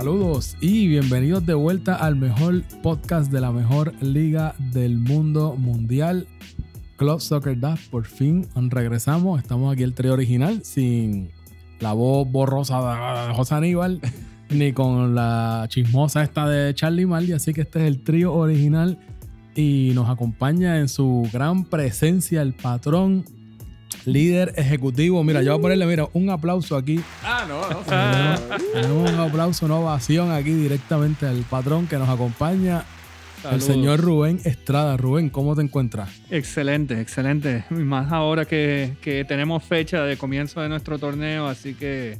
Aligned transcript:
saludos 0.00 0.56
y 0.62 0.88
bienvenidos 0.88 1.44
de 1.44 1.52
vuelta 1.52 1.94
al 1.94 2.16
mejor 2.16 2.62
podcast 2.82 3.30
de 3.30 3.38
la 3.38 3.52
mejor 3.52 3.92
liga 4.02 4.54
del 4.72 4.96
mundo 4.96 5.56
mundial, 5.58 6.26
Club 6.96 7.20
Soccer 7.20 7.60
Dad. 7.60 7.78
Por 7.90 8.06
fin 8.06 8.48
regresamos, 8.70 9.42
estamos 9.42 9.70
aquí 9.70 9.82
el 9.82 9.92
trío 9.92 10.14
original 10.14 10.64
sin 10.64 11.30
la 11.80 11.92
voz 11.92 12.26
borrosa 12.26 13.26
de 13.28 13.34
José 13.34 13.56
Aníbal 13.56 14.00
ni 14.48 14.72
con 14.72 15.14
la 15.14 15.66
chismosa 15.68 16.22
esta 16.22 16.48
de 16.48 16.74
Charlie 16.74 17.04
Marley, 17.04 17.34
así 17.34 17.52
que 17.52 17.60
este 17.60 17.80
es 17.80 17.84
el 17.84 18.02
trío 18.02 18.32
original 18.32 18.98
y 19.54 19.92
nos 19.94 20.08
acompaña 20.08 20.78
en 20.78 20.88
su 20.88 21.28
gran 21.30 21.66
presencia 21.66 22.40
el 22.40 22.54
patrón 22.54 23.26
líder 24.04 24.52
ejecutivo. 24.56 25.22
Mira, 25.24 25.42
yo 25.42 25.52
voy 25.52 25.58
a 25.58 25.62
ponerle, 25.62 25.86
mira, 25.86 26.08
un 26.12 26.30
aplauso 26.30 26.76
aquí. 26.76 27.00
Ah, 27.22 27.46
no, 27.48 28.88
no. 28.88 28.94
un 28.94 29.20
aplauso, 29.20 29.66
una 29.66 29.76
ovación 29.76 30.30
aquí 30.30 30.52
directamente 30.52 31.26
al 31.26 31.38
patrón 31.42 31.86
que 31.86 31.96
nos 31.96 32.08
acompaña, 32.08 32.84
el 33.50 33.62
señor 33.62 34.00
Rubén 34.00 34.40
Estrada. 34.44 34.96
Rubén, 34.96 35.30
¿cómo 35.30 35.56
te 35.56 35.62
encuentras? 35.62 36.10
Excelente, 36.30 37.00
excelente. 37.00 37.64
Más 37.70 38.12
ahora 38.12 38.44
que, 38.44 39.24
tenemos 39.26 39.64
fecha 39.64 40.04
de 40.04 40.16
comienzo 40.16 40.60
de 40.60 40.68
nuestro 40.68 40.98
torneo, 40.98 41.46
así 41.46 41.74
que 41.74 42.18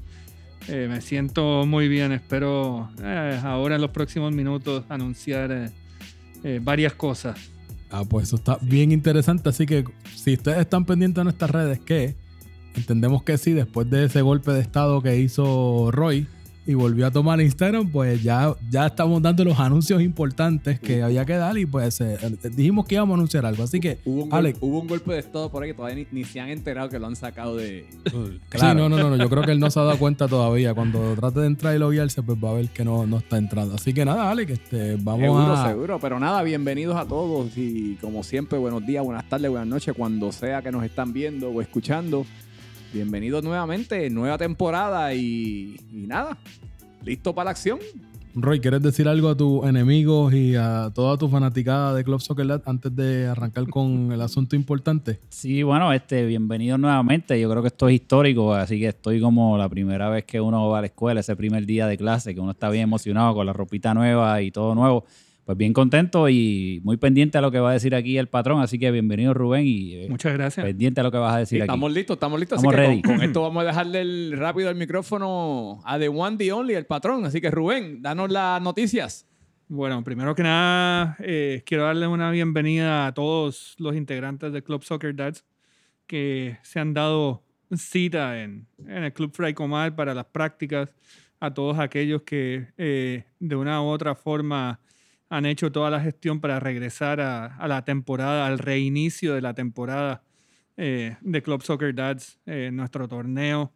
eh, 0.68 0.86
me 0.88 1.00
siento 1.00 1.66
muy 1.66 1.88
bien. 1.88 2.12
Espero 2.12 2.90
eh, 3.02 3.38
ahora 3.44 3.74
en 3.74 3.82
los 3.82 3.90
próximos 3.90 4.32
minutos 4.32 4.84
anunciar 4.88 5.70
eh, 6.42 6.60
varias 6.62 6.94
cosas. 6.94 7.49
Ah, 7.90 8.04
pues 8.08 8.28
eso 8.28 8.36
está 8.36 8.58
bien 8.62 8.92
interesante. 8.92 9.48
Así 9.48 9.66
que 9.66 9.84
si 10.14 10.34
ustedes 10.34 10.58
están 10.58 10.84
pendientes 10.84 11.16
de 11.16 11.24
nuestras 11.24 11.50
redes, 11.50 11.80
que 11.80 12.14
entendemos 12.74 13.22
que 13.22 13.36
sí, 13.38 13.52
después 13.52 13.90
de 13.90 14.04
ese 14.04 14.22
golpe 14.22 14.52
de 14.52 14.60
estado 14.60 15.02
que 15.02 15.18
hizo 15.18 15.90
Roy, 15.90 16.28
y 16.70 16.74
volvió 16.74 17.06
a 17.06 17.10
tomar 17.10 17.40
Instagram, 17.40 17.90
pues 17.90 18.22
ya, 18.22 18.54
ya 18.70 18.86
estamos 18.86 19.20
dando 19.20 19.44
los 19.44 19.58
anuncios 19.58 20.00
importantes 20.00 20.78
que 20.78 21.02
había 21.02 21.24
que 21.24 21.34
dar 21.34 21.58
y 21.58 21.66
pues 21.66 22.00
eh, 22.00 22.16
dijimos 22.54 22.86
que 22.86 22.94
íbamos 22.94 23.14
a 23.14 23.16
anunciar 23.16 23.44
algo. 23.44 23.64
Así 23.64 23.80
que, 23.80 23.98
hubo 24.04 24.24
un, 24.24 24.32
Alex, 24.32 24.58
hubo 24.60 24.80
un 24.80 24.86
golpe 24.86 25.12
de 25.12 25.18
estado 25.18 25.50
por 25.50 25.64
ahí 25.64 25.70
que 25.70 25.74
todavía 25.74 26.06
ni, 26.12 26.24
se 26.24 26.38
han 26.38 26.48
enterado 26.48 26.88
que 26.88 27.00
lo 27.00 27.08
han 27.08 27.16
sacado 27.16 27.56
de... 27.56 27.86
claro. 28.48 28.84
Sí, 28.84 28.88
no, 28.88 28.88
no, 28.88 29.10
no, 29.10 29.16
yo 29.16 29.28
creo 29.28 29.42
que 29.42 29.50
él 29.50 29.58
no 29.58 29.68
se 29.70 29.80
ha 29.80 29.82
dado 29.82 29.98
cuenta 29.98 30.28
todavía. 30.28 30.72
Cuando 30.72 31.14
trate 31.16 31.40
de 31.40 31.46
entrar 31.48 31.74
y 31.74 31.80
loguearse, 31.80 32.22
pues 32.22 32.38
va 32.42 32.50
a 32.50 32.54
ver 32.54 32.68
que 32.68 32.84
no, 32.84 33.04
no 33.04 33.18
está 33.18 33.36
entrando. 33.36 33.74
Así 33.74 33.92
que 33.92 34.04
nada, 34.04 34.30
Alex, 34.30 34.52
este, 34.52 34.96
vamos 35.00 35.22
seguro, 35.22 35.52
a... 35.52 35.68
Seguro, 35.68 35.98
pero 35.98 36.20
nada, 36.20 36.42
bienvenidos 36.44 36.96
a 36.96 37.04
todos 37.04 37.50
y 37.56 37.96
como 38.00 38.22
siempre, 38.22 38.58
buenos 38.58 38.86
días, 38.86 39.04
buenas 39.04 39.28
tardes, 39.28 39.50
buenas 39.50 39.66
noches, 39.66 39.92
cuando 39.96 40.30
sea 40.30 40.62
que 40.62 40.70
nos 40.70 40.84
están 40.84 41.12
viendo 41.12 41.50
o 41.50 41.60
escuchando. 41.60 42.24
Bienvenidos 42.92 43.44
nuevamente, 43.44 44.10
nueva 44.10 44.36
temporada 44.36 45.14
y, 45.14 45.76
y 45.92 46.06
nada, 46.06 46.36
¿Listo 47.04 47.34
para 47.34 47.46
la 47.46 47.50
acción? 47.52 47.78
Roy, 48.34 48.60
¿quieres 48.60 48.82
decir 48.82 49.08
algo 49.08 49.28
a 49.30 49.36
tus 49.36 49.64
enemigos 49.66 50.32
y 50.32 50.54
a 50.54 50.90
toda 50.94 51.16
tu 51.16 51.28
fanaticada 51.28 51.94
de 51.94 52.04
Club 52.04 52.20
Soccer 52.20 52.46
Lab 52.46 52.62
antes 52.66 52.94
de 52.94 53.26
arrancar 53.26 53.68
con 53.68 54.12
el 54.12 54.20
asunto 54.20 54.54
importante? 54.54 55.18
Sí, 55.30 55.62
bueno, 55.62 55.92
este, 55.92 56.26
bienvenido 56.26 56.78
nuevamente. 56.78 57.40
Yo 57.40 57.50
creo 57.50 57.62
que 57.62 57.68
esto 57.68 57.88
es 57.88 57.94
histórico, 57.94 58.54
así 58.54 58.78
que 58.78 58.88
estoy 58.88 59.20
como 59.20 59.58
la 59.58 59.68
primera 59.68 60.10
vez 60.10 60.24
que 60.24 60.40
uno 60.40 60.68
va 60.68 60.78
a 60.78 60.80
la 60.82 60.88
escuela, 60.88 61.20
ese 61.20 61.34
primer 61.34 61.66
día 61.66 61.86
de 61.86 61.96
clase, 61.96 62.34
que 62.34 62.40
uno 62.40 62.52
está 62.52 62.70
bien 62.70 62.84
emocionado 62.84 63.34
con 63.34 63.46
la 63.46 63.52
ropita 63.52 63.94
nueva 63.94 64.40
y 64.42 64.50
todo 64.50 64.74
nuevo 64.74 65.04
pues 65.50 65.58
bien 65.58 65.72
contento 65.72 66.28
y 66.28 66.80
muy 66.84 66.96
pendiente 66.96 67.36
a 67.36 67.40
lo 67.40 67.50
que 67.50 67.58
va 67.58 67.70
a 67.70 67.72
decir 67.72 67.92
aquí 67.96 68.16
el 68.18 68.28
patrón. 68.28 68.62
Así 68.62 68.78
que 68.78 68.88
bienvenido 68.92 69.34
Rubén 69.34 69.66
y 69.66 69.94
eh, 69.94 70.06
muchas 70.08 70.32
gracias. 70.32 70.64
Pendiente 70.64 71.00
a 71.00 71.02
lo 71.02 71.10
que 71.10 71.18
vas 71.18 71.34
a 71.34 71.38
decir 71.38 71.60
aquí. 71.60 71.66
Estamos 71.66 71.92
listos, 71.92 72.14
estamos 72.14 72.38
listos. 72.38 72.58
Estamos 72.58 72.76
ready. 72.76 73.02
Con, 73.02 73.20
esto 73.20 73.42
vamos 73.42 73.64
a 73.64 73.66
dejarle 73.66 74.00
el, 74.00 74.34
rápido 74.36 74.70
el 74.70 74.76
micrófono 74.76 75.80
a 75.84 75.98
The 75.98 76.08
One, 76.08 76.36
The 76.36 76.52
Only, 76.52 76.74
el 76.74 76.86
patrón. 76.86 77.24
Así 77.24 77.40
que 77.40 77.50
Rubén, 77.50 78.00
danos 78.00 78.30
las 78.30 78.62
noticias. 78.62 79.26
Bueno, 79.66 80.04
primero 80.04 80.36
que 80.36 80.44
nada, 80.44 81.16
eh, 81.18 81.64
quiero 81.66 81.82
darle 81.82 82.06
una 82.06 82.30
bienvenida 82.30 83.08
a 83.08 83.12
todos 83.12 83.74
los 83.78 83.96
integrantes 83.96 84.52
del 84.52 84.62
Club 84.62 84.84
Soccer 84.84 85.16
Dads 85.16 85.44
que 86.06 86.58
se 86.62 86.78
han 86.78 86.94
dado 86.94 87.42
cita 87.76 88.40
en, 88.40 88.68
el 88.86 89.12
Club 89.12 89.32
Fray 89.34 89.52
Comal 89.52 89.96
para 89.96 90.14
las 90.14 90.26
prácticas, 90.26 90.90
a 91.40 91.52
todos 91.52 91.80
aquellos 91.80 92.22
que 92.22 92.68
eh, 92.78 93.24
de 93.40 93.56
una 93.56 93.82
u 93.82 93.86
otra 93.86 94.14
forma 94.14 94.78
han 95.30 95.46
hecho 95.46 95.70
toda 95.70 95.90
la 95.90 96.00
gestión 96.00 96.40
para 96.40 96.58
regresar 96.58 97.20
a, 97.20 97.66
la 97.68 97.84
temporada, 97.84 98.46
al 98.46 98.58
reinicio 98.58 99.32
de 99.32 99.40
la 99.40 99.54
temporada 99.54 100.24
eh, 100.76 101.16
de 101.20 101.42
Club 101.42 101.62
Soccer 101.62 101.94
Dads, 101.94 102.40
eh, 102.46 102.70
nuestro 102.72 103.06
torneo, 103.06 103.72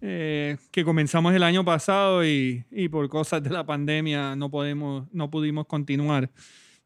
eh, 0.00 0.56
que 0.70 0.84
comenzamos 0.84 1.34
el 1.34 1.42
año 1.42 1.64
pasado 1.64 2.24
y, 2.24 2.64
por 2.88 3.08
cosas 3.08 3.42
de 3.42 3.50
la 3.50 3.66
pandemia 3.66 4.36
no, 4.36 4.48
podemos, 4.48 5.12
no 5.12 5.28
pudimos 5.28 5.66
continuar. 5.66 6.30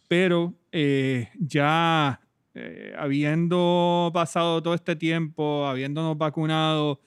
Pero 0.09 0.55
ya 1.39 2.21
habiendo 2.99 4.11
pasado 4.13 4.63
todo 4.63 4.75
este 4.75 4.97
tiempo, 4.97 5.67
habiéndonos 5.67 6.19
vacunado 6.19 7.01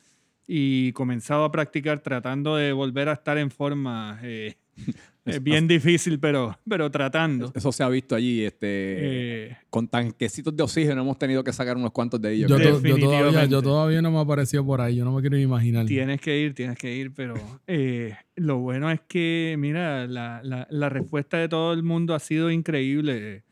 y 0.47 0.93
comenzado 0.93 1.43
a 1.43 1.51
practicar, 1.51 1.99
tratando 1.99 2.55
de 2.55 2.71
volver 2.71 3.09
a 3.09 3.13
estar 3.13 3.37
en 3.37 3.51
forma 3.51 4.21
es 5.25 5.41
bien 5.41 5.67
difícil, 5.67 6.19
pero, 6.19 6.57
pero 6.67 6.91
tratando. 6.91 7.51
Eso 7.55 7.71
se 7.71 7.83
ha 7.83 7.89
visto 7.89 8.15
allí. 8.15 8.43
Este, 8.43 8.67
eh, 8.67 9.57
con 9.69 9.87
tanquecitos 9.87 10.55
de 10.55 10.63
oxígeno 10.63 11.01
hemos 11.01 11.17
tenido 11.17 11.43
que 11.43 11.53
sacar 11.53 11.77
unos 11.77 11.91
cuantos 11.91 12.21
de 12.21 12.33
ellos. 12.33 12.49
Yo, 12.49 12.57
todavía, 12.57 13.45
yo 13.45 13.61
todavía 13.61 14.01
no 14.01 14.11
me 14.11 14.19
apareció 14.19 14.65
por 14.65 14.81
ahí. 14.81 14.97
Yo 14.97 15.05
no 15.05 15.13
me 15.13 15.21
quiero 15.21 15.37
imaginar. 15.37 15.85
Tienes 15.85 16.19
que 16.19 16.37
ir, 16.37 16.53
tienes 16.53 16.77
que 16.77 16.93
ir, 16.93 17.13
pero 17.13 17.35
eh, 17.67 18.15
lo 18.35 18.59
bueno 18.59 18.91
es 18.91 18.99
que, 19.01 19.55
mira, 19.57 20.07
la, 20.07 20.41
la, 20.43 20.67
la, 20.69 20.89
respuesta 20.89 21.37
de 21.37 21.47
todo 21.47 21.73
el 21.73 21.83
mundo 21.83 22.15
ha 22.15 22.19
sido 22.19 22.51
increíble. 22.51 23.43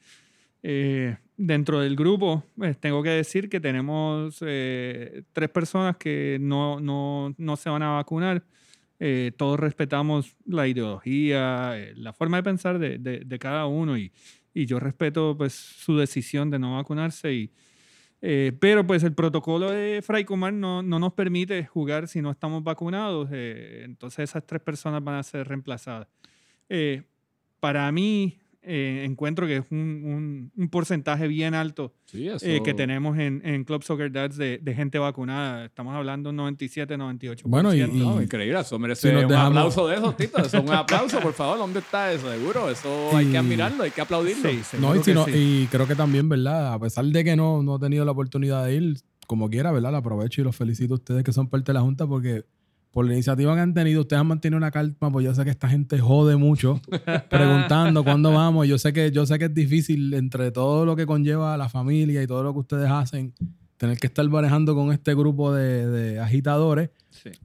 Eh, 0.63 1.15
dentro 1.37 1.79
del 1.79 1.95
grupo, 1.95 2.43
pues, 2.57 2.77
tengo 2.79 3.01
que 3.01 3.09
decir 3.11 3.49
que 3.49 3.61
tenemos 3.61 4.37
tres 4.39 5.49
personas 5.53 5.95
que 5.95 6.37
no, 6.41 6.79
no, 6.81 7.33
no 7.37 7.55
se 7.55 7.69
van 7.69 7.83
a 7.83 7.91
vacunar. 7.91 8.43
Eh, 9.03 9.31
todos 9.35 9.59
respetamos 9.59 10.37
la 10.45 10.67
ideología, 10.67 11.71
eh, 11.75 11.91
la 11.95 12.13
forma 12.13 12.37
de 12.37 12.43
pensar 12.43 12.77
de, 12.77 12.99
de, 12.99 13.39
cada 13.39 13.65
uno 13.65 13.97
y, 13.97 14.11
y, 14.53 14.67
yo 14.67 14.79
respeto 14.79 15.35
pues 15.35 15.53
su 15.53 15.97
decisión 15.97 16.51
de 16.51 16.59
no 16.59 16.75
vacunarse. 16.75 17.33
Y, 17.33 17.51
eh, 18.21 18.55
pero 18.59 18.85
pues 18.85 19.01
el 19.01 19.15
protocolo 19.15 19.71
de 19.71 20.03
Fray 20.03 20.23
Comar 20.23 20.53
no, 20.53 20.83
no, 20.83 20.99
nos 20.99 21.13
permite 21.13 21.65
jugar 21.65 22.07
si 22.07 22.21
no 22.21 22.29
estamos 22.29 22.63
vacunados, 22.63 23.27
entonces 23.31 24.29
esas 24.29 24.45
tres 24.45 24.61
personas 24.61 25.03
van 25.03 25.15
a 25.15 25.23
ser 25.23 25.47
reemplazadas. 25.47 26.07
para 27.59 27.91
mí, 27.91 28.37
eh, 28.63 29.03
encuentro 29.05 29.47
que 29.47 29.57
es 29.57 29.65
un, 29.71 30.51
un, 30.55 30.69
porcentaje 30.69 31.27
bien 31.27 31.55
alto 31.55 31.95
eh, 32.13 32.61
que 32.63 32.73
tenemos 32.75 33.17
en, 33.17 33.41
en, 33.43 33.63
Club 33.63 33.83
Soccer 33.83 34.11
Dads 34.11 34.37
de, 34.37 34.59
de, 34.59 34.75
gente 34.75 34.99
vacunada. 34.99 35.65
Estamos 35.65 35.95
hablando 35.95 36.29
un 36.29 36.35
97, 36.35 36.95
98%. 36.95 37.41
Bueno, 37.45 37.73
y, 37.73 37.81
increíble. 37.81 38.59
Eso 38.59 38.77
merece 38.77 39.25
un 39.25 39.33
aplauso 39.33 39.87
de 39.87 39.95
esos, 39.95 40.15
Tito. 40.15 40.37
Eso 40.37 40.61
un 40.61 40.71
aplauso, 40.71 41.19
por 41.19 41.33
favor. 41.33 41.57
¿Dónde 41.57 41.79
está 41.79 42.11
eso? 42.13 42.31
Seguro. 42.31 42.69
Eso 42.69 43.17
hay 43.17 43.31
que 43.31 43.37
admirarlo, 43.37 43.83
hay 43.83 43.91
que 43.91 44.01
aplaudirlo. 44.01 44.49
no, 44.79 44.95
y, 44.95 45.31
y 45.33 45.67
creo 45.71 45.87
que 45.87 45.95
también, 45.95 46.29
¿verdad? 46.29 46.73
A 46.73 46.79
pesar 46.79 47.05
de 47.05 47.23
que 47.23 47.35
no, 47.35 47.63
no 47.63 47.77
he 47.77 47.79
tenido 47.79 48.05
la 48.05 48.11
oportunidad 48.11 48.65
de 48.65 48.75
ir, 48.75 48.97
como 49.25 49.49
quiera, 49.49 49.71
¿verdad? 49.71 49.91
La 49.91 49.97
aprovecho 49.99 50.41
y 50.41 50.43
los 50.43 50.55
felicito 50.55 50.93
a 50.93 50.97
ustedes 50.97 51.23
que 51.23 51.33
son 51.33 51.47
parte 51.47 51.71
de 51.71 51.73
la 51.73 51.81
Junta 51.81 52.05
porque 52.05 52.45
por 52.91 53.05
la 53.05 53.13
iniciativa 53.13 53.55
que 53.55 53.61
han 53.61 53.73
tenido, 53.73 54.01
ustedes 54.01 54.19
han 54.19 54.27
mantenido 54.27 54.57
una 54.57 54.69
calma, 54.69 55.11
pues 55.11 55.25
yo 55.25 55.33
sé 55.33 55.45
que 55.45 55.49
esta 55.49 55.69
gente 55.69 55.99
jode 55.99 56.35
mucho 56.35 56.81
preguntando 57.29 58.03
cuándo 58.03 58.33
vamos. 58.33 58.67
Yo 58.67 58.77
sé 58.77 58.91
que 58.91 59.11
yo 59.11 59.25
sé 59.25 59.39
que 59.39 59.45
es 59.45 59.53
difícil 59.53 60.13
entre 60.13 60.51
todo 60.51 60.85
lo 60.85 60.95
que 60.95 61.05
conlleva 61.05 61.55
la 61.57 61.69
familia 61.69 62.21
y 62.21 62.27
todo 62.27 62.43
lo 62.43 62.53
que 62.53 62.59
ustedes 62.59 62.89
hacen, 62.89 63.33
tener 63.77 63.97
que 63.97 64.07
estar 64.07 64.27
manejando 64.27 64.75
con 64.75 64.91
este 64.91 65.15
grupo 65.15 65.53
de, 65.53 66.19
agitadores. 66.19 66.89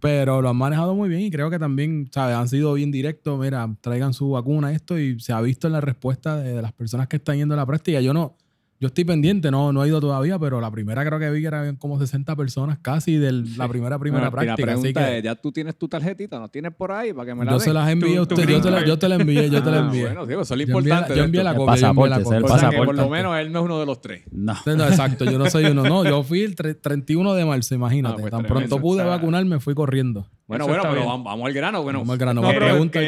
Pero 0.01 0.43
lo 0.43 0.49
han 0.49 0.57
manejado 0.57 0.95
muy 0.95 1.09
bien 1.09 1.23
y 1.23 1.31
creo 1.31 1.51
que 1.51 1.59
también, 1.59 2.09
¿sabes? 2.13 2.37
Han 2.37 2.49
sido 2.49 2.75
bien 2.75 2.91
directos. 2.91 3.39
Mira, 3.39 3.69
traigan 3.81 4.15
su 4.15 4.31
vacuna, 4.31 4.73
esto, 4.73 4.99
y 4.99 5.21
se 5.21 5.33
ha 5.33 5.41
visto 5.41 5.67
en 5.67 5.75
la 5.75 5.81
respuesta 5.81 6.37
de, 6.37 6.55
de 6.55 6.63
las 6.63 6.73
personas 6.73 7.09
que 7.09 7.17
están 7.17 7.37
yendo 7.37 7.55
a 7.55 7.57
la 7.57 7.67
práctica. 7.67 8.01
Yo 8.01 8.15
no, 8.15 8.37
yo 8.79 8.89
estoy 8.89 9.05
pendiente, 9.05 9.51
no, 9.51 9.73
no 9.73 9.85
he 9.85 9.89
ido 9.89 10.01
todavía, 10.01 10.39
pero 10.39 10.61
la 10.61 10.71
primera 10.71 11.05
creo 11.05 11.19
que 11.19 11.31
vi 11.31 11.41
que 11.41 11.47
eran 11.47 11.77
como 11.77 11.99
60 11.99 12.37
personas 12.37 12.79
casi 12.83 13.17
de 13.17 13.33
la 13.33 13.69
primera 13.69 13.99
primera 13.99 14.31
práctica. 14.31 14.53
La 14.53 14.57
pregunta 14.57 15.01
así 15.01 15.11
que, 15.13 15.19
es, 15.19 15.25
¿ya 15.25 15.35
tú 15.35 15.51
tienes 15.51 15.77
tu 15.77 15.89
tarjetita? 15.89 16.39
¿No 16.39 16.49
tienes 16.49 16.75
por 16.75 16.93
ahí 16.93 17.13
para 17.15 17.27
que 17.27 17.35
me 17.35 17.45
la 17.47 17.53
Yo 17.53 17.61
se 17.61 17.73
las 17.73 17.89
envié 17.89 18.19
a 18.19 18.23
usted, 18.23 18.47
yo, 18.47 18.61
te 18.61 18.71
la, 18.71 18.85
yo 18.85 18.99
te 18.99 19.09
la 19.09 19.15
envié, 19.15 19.49
yo 19.49 19.63
te 19.63 19.71
la 19.71 19.79
ah, 19.79 19.81
envié. 19.81 20.05
bueno, 20.05 20.27
digo, 20.27 20.43
eso 20.43 20.55
es 20.55 20.59
lo 20.59 20.63
importante. 20.65 21.17
Yo 21.17 21.25
envié 21.25 21.43
la, 21.43 21.55
copia. 21.55 21.73
Pasaporte, 21.73 22.23
yo 22.23 22.33
el 22.33 22.43
pasaporte. 22.43 22.85
por 22.85 22.95
lo 22.97 23.09
menos 23.09 23.39
él 23.39 23.51
no 23.51 23.61
es 23.61 23.65
uno 23.65 23.81
de 23.81 23.87
los 23.87 24.01
tres. 24.01 24.25
No. 24.31 24.53
exacto, 24.53 25.25
yo 25.25 25.39
no 25.39 25.49
soy 25.49 25.65
uno. 25.67 25.83
No, 25.85 26.05
yo 26.05 26.23
fui 26.23 26.43
el 26.43 26.55
31 26.55 27.35
de 27.35 27.45
marzo, 27.47 27.75
imagínate. 27.75 28.17
Ah, 28.17 28.21
pues 28.21 28.31
Tan 28.31 28.45
pronto 28.45 28.79
pude 28.79 29.05
vacunarme, 29.05 29.59
fui 29.59 29.75
corriendo. 29.75 30.29
Bueno, 30.47 30.67
bueno, 30.69 30.83
pero 30.85 31.05
vamos, 31.07 31.47
al 31.47 31.53
grano. 31.53 31.83
Bueno, 31.83 32.01
vamos 32.01 32.13
al 32.13 32.19
grano. 32.19 32.41
No, 32.41 32.49
pregunta 32.49 33.01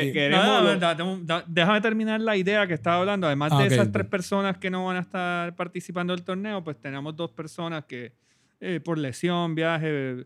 déjame 1.46 1.81
terminar 1.81 2.20
la 2.20 2.37
idea 2.37 2.67
que 2.67 2.75
estaba 2.75 2.99
hablando. 2.99 3.26
Además 3.26 3.52
ah, 3.52 3.62
de 3.62 3.69
esas 3.69 3.93
tres 3.93 4.06
personas 4.06 4.58
que 4.58 4.70
no 4.70 4.87
van 4.87 4.96
a 4.96 5.00
estar 5.00 5.55
participando 5.55 6.14
del 6.14 6.25
torneo, 6.25 6.64
pues 6.64 6.81
tenemos 6.81 7.14
dos 7.14 7.31
personas 7.31 7.85
que 7.85 8.12
eh, 8.61 8.81
por 8.85 8.99
lesión, 8.99 9.55
viaje. 9.55 10.25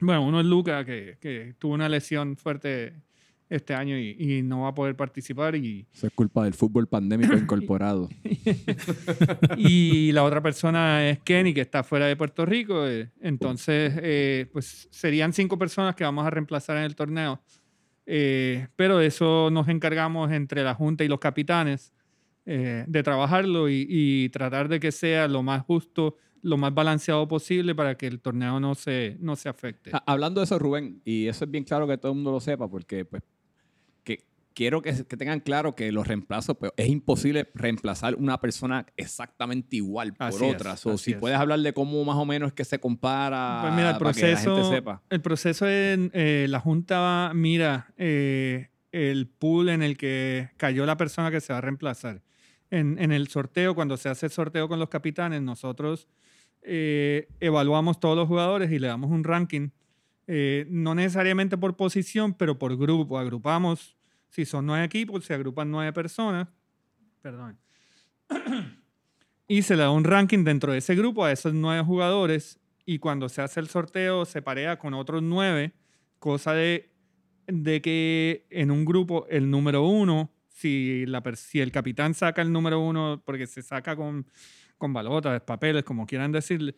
Bueno, 0.00 0.24
uno 0.24 0.40
es 0.40 0.46
Luca, 0.46 0.84
que, 0.84 1.18
que 1.20 1.54
tuvo 1.58 1.74
una 1.74 1.88
lesión 1.88 2.36
fuerte 2.36 2.94
este 3.48 3.74
año 3.74 3.96
y, 3.98 4.16
y 4.18 4.42
no 4.42 4.62
va 4.62 4.68
a 4.68 4.74
poder 4.74 4.96
participar. 4.96 5.54
Y, 5.56 5.86
Eso 5.92 6.06
es 6.08 6.12
culpa 6.12 6.44
del 6.44 6.54
fútbol 6.54 6.88
pandémico 6.88 7.34
incorporado. 7.36 8.08
y 9.56 10.12
la 10.12 10.24
otra 10.24 10.42
persona 10.42 11.08
es 11.08 11.18
Kenny, 11.20 11.54
que 11.54 11.60
está 11.60 11.82
fuera 11.82 12.06
de 12.06 12.16
Puerto 12.16 12.44
Rico. 12.46 12.86
eh, 12.86 13.10
Entonces, 13.20 13.92
eh, 14.02 14.46
pues 14.52 14.88
serían 14.90 15.32
cinco 15.32 15.58
personas 15.58 15.94
que 15.94 16.04
vamos 16.04 16.26
a 16.26 16.30
reemplazar 16.30 16.76
en 16.76 16.84
el 16.84 16.94
torneo. 16.96 17.40
Eh, 18.06 18.68
pero 18.76 18.98
de 18.98 19.06
eso 19.06 19.50
nos 19.50 19.68
encargamos 19.68 20.30
entre 20.30 20.62
la 20.62 20.74
Junta 20.74 21.02
y 21.04 21.08
los 21.08 21.18
capitanes 21.18 21.92
eh, 22.44 22.84
de 22.86 23.02
trabajarlo 23.02 23.68
y, 23.68 23.86
y 23.88 24.28
tratar 24.28 24.68
de 24.68 24.78
que 24.78 24.92
sea 24.92 25.26
lo 25.26 25.42
más 25.42 25.62
justo, 25.62 26.16
lo 26.42 26.56
más 26.56 26.72
balanceado 26.72 27.26
posible 27.26 27.74
para 27.74 27.96
que 27.96 28.06
el 28.06 28.20
torneo 28.20 28.60
no 28.60 28.76
se, 28.76 29.16
no 29.18 29.34
se 29.34 29.48
afecte. 29.48 29.90
Hablando 30.06 30.40
de 30.40 30.44
eso, 30.44 30.56
Rubén, 30.58 31.00
y 31.04 31.26
eso 31.26 31.44
es 31.44 31.50
bien 31.50 31.64
claro 31.64 31.88
que 31.88 31.98
todo 31.98 32.12
el 32.12 32.16
mundo 32.16 32.30
lo 32.30 32.40
sepa, 32.40 32.68
porque 32.68 33.04
pues 33.04 33.22
quiero 34.56 34.80
que, 34.80 35.04
que 35.06 35.16
tengan 35.18 35.38
claro 35.40 35.74
que 35.76 35.92
los 35.92 36.06
reemplazos, 36.06 36.56
pues, 36.56 36.72
es 36.78 36.88
imposible 36.88 37.48
reemplazar 37.54 38.14
una 38.16 38.40
persona 38.40 38.86
exactamente 38.96 39.76
igual 39.76 40.14
por 40.14 40.28
Así 40.28 40.44
es, 40.46 40.54
otra. 40.54 40.76
So, 40.78 40.92
así 40.92 41.04
si 41.04 41.10
es. 41.12 41.18
puedes 41.18 41.36
hablar 41.38 41.60
de 41.60 41.74
cómo 41.74 42.02
más 42.04 42.16
o 42.16 42.24
menos 42.24 42.48
es 42.48 42.52
que 42.54 42.64
se 42.64 42.80
compara 42.80 43.58
Pues 43.62 43.74
mira, 43.74 43.90
el 43.90 43.98
para 43.98 44.12
que 44.14 44.20
la 44.22 44.26
gente 44.28 44.44
proceso, 44.46 44.70
sepa. 44.72 45.02
el 45.10 45.20
proceso 45.20 45.68
en 45.68 46.10
eh, 46.14 46.46
la 46.48 46.58
Junta 46.60 47.32
mira 47.34 47.92
eh, 47.98 48.70
el 48.92 49.28
pool 49.28 49.68
en 49.68 49.82
el 49.82 49.98
que 49.98 50.48
cayó 50.56 50.86
la 50.86 50.96
persona 50.96 51.30
que 51.30 51.40
se 51.42 51.52
va 51.52 51.58
a 51.58 51.62
reemplazar. 51.62 52.22
En, 52.70 52.98
en 52.98 53.12
el 53.12 53.28
sorteo, 53.28 53.74
cuando 53.74 53.96
se 53.98 54.08
hace 54.08 54.26
el 54.26 54.32
sorteo 54.32 54.68
con 54.68 54.78
los 54.80 54.88
capitanes, 54.88 55.42
nosotros 55.42 56.08
eh, 56.62 57.28
evaluamos 57.40 58.00
todos 58.00 58.16
los 58.16 58.26
jugadores 58.26 58.72
y 58.72 58.78
le 58.78 58.88
damos 58.88 59.10
un 59.10 59.22
ranking, 59.22 59.68
eh, 60.26 60.66
no 60.68 60.94
necesariamente 60.94 61.56
por 61.58 61.76
posición, 61.76 62.34
pero 62.34 62.58
por 62.58 62.76
grupo. 62.76 63.18
Agrupamos, 63.18 63.95
si 64.36 64.44
son 64.44 64.66
nueve 64.66 64.84
equipos, 64.84 65.24
se 65.24 65.32
agrupan 65.32 65.70
nueve 65.70 65.94
personas. 65.94 66.46
Perdón. 67.22 67.58
y 69.48 69.62
se 69.62 69.76
le 69.76 69.82
da 69.82 69.90
un 69.90 70.04
ranking 70.04 70.44
dentro 70.44 70.72
de 70.72 70.78
ese 70.78 70.94
grupo 70.94 71.24
a 71.24 71.32
esos 71.32 71.54
nueve 71.54 71.82
jugadores 71.82 72.60
y 72.84 72.98
cuando 72.98 73.30
se 73.30 73.40
hace 73.40 73.60
el 73.60 73.68
sorteo 73.68 74.26
se 74.26 74.42
parea 74.42 74.78
con 74.78 74.92
otros 74.92 75.22
nueve, 75.22 75.72
cosa 76.18 76.52
de, 76.52 76.90
de 77.46 77.80
que 77.80 78.46
en 78.50 78.70
un 78.70 78.84
grupo 78.84 79.26
el 79.30 79.50
número 79.50 79.86
uno, 79.86 80.30
si, 80.50 81.06
la, 81.06 81.22
si 81.34 81.62
el 81.62 81.72
capitán 81.72 82.12
saca 82.12 82.42
el 82.42 82.52
número 82.52 82.78
uno, 82.78 83.22
porque 83.24 83.46
se 83.46 83.62
saca 83.62 83.96
con, 83.96 84.26
con 84.76 84.92
balotas, 84.92 85.40
papeles, 85.40 85.82
como 85.82 86.06
quieran 86.06 86.30
decirle, 86.30 86.76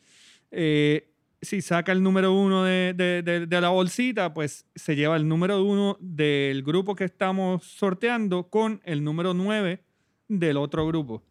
eh, 0.53 1.13
si 1.41 1.63
saca 1.63 1.93
el 1.93 2.03
número 2.03 2.33
uno 2.33 2.65
de, 2.65 2.95
de- 2.95 3.61
la 3.61 3.69
bolsita, 3.69 4.35
pues 4.35 4.67
se 4.75 4.97
lleva 4.97 5.17
el 5.17 5.29
número 5.29 5.63
uno 5.63 5.97
del 6.01 6.63
grupo 6.63 6.95
que 6.95 7.05
estamos 7.05 7.65
sorteando 7.65 8.49
con 8.49 8.81
el 8.85 9.05
número 9.05 9.35
nueve 9.35 9.85
del 10.29 10.57
otro 10.57 10.87
grupo. 10.87 11.23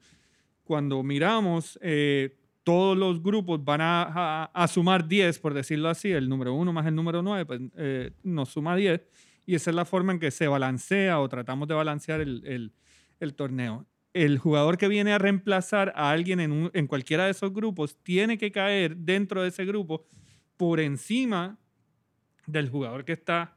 Cuando 0.63 1.03
miramos, 1.03 1.77
eh, 1.81 2.37
todos 2.63 2.97
los 2.97 3.21
grupos 3.23 3.63
van 3.63 3.81
a, 3.81 4.45
a- 4.53 4.67
sumar 4.67 5.07
10, 5.07 5.39
por 5.39 5.53
decirlo 5.53 5.89
así, 5.89 6.11
el 6.11 6.27
número 6.29 6.53
1 6.53 6.73
más 6.73 6.85
el 6.85 6.95
número 6.95 7.21
9, 7.21 7.45
pues 7.45 7.61
eh, 7.77 8.11
nos 8.23 8.49
suma 8.49 8.75
10. 8.75 9.01
Y 9.45 9.55
esa 9.55 9.69
es 9.69 9.75
la 9.75 9.85
forma 9.85 10.11
en 10.13 10.19
que 10.19 10.31
se 10.31 10.47
balancea 10.47 11.19
o 11.21 11.29
tratamos 11.29 11.67
de 11.69 11.73
balancear 11.75 12.19
el- 12.21 12.73
el 13.19 13.33
torneo. 13.35 13.85
El 14.23 14.37
jugador 14.39 14.77
que 14.77 14.87
viene 14.87 15.13
a 15.13 15.17
reemplazar 15.17 15.93
a 15.95 16.09
alguien 16.11 16.39
en, 16.39 16.51
un- 16.51 16.71
en 16.73 16.87
cualquiera 16.87 17.25
de 17.25 17.31
esos 17.31 17.53
grupos 17.53 17.95
tiene 18.03 18.37
que 18.37 18.51
caer 18.51 18.95
dentro 18.97 19.41
de 19.43 19.49
ese 19.49 19.63
grupo 19.65 20.05
por 20.57 20.79
encima 20.79 21.57
del 22.47 22.69
jugador 22.69 23.05
que 23.05 23.13
está, 23.13 23.55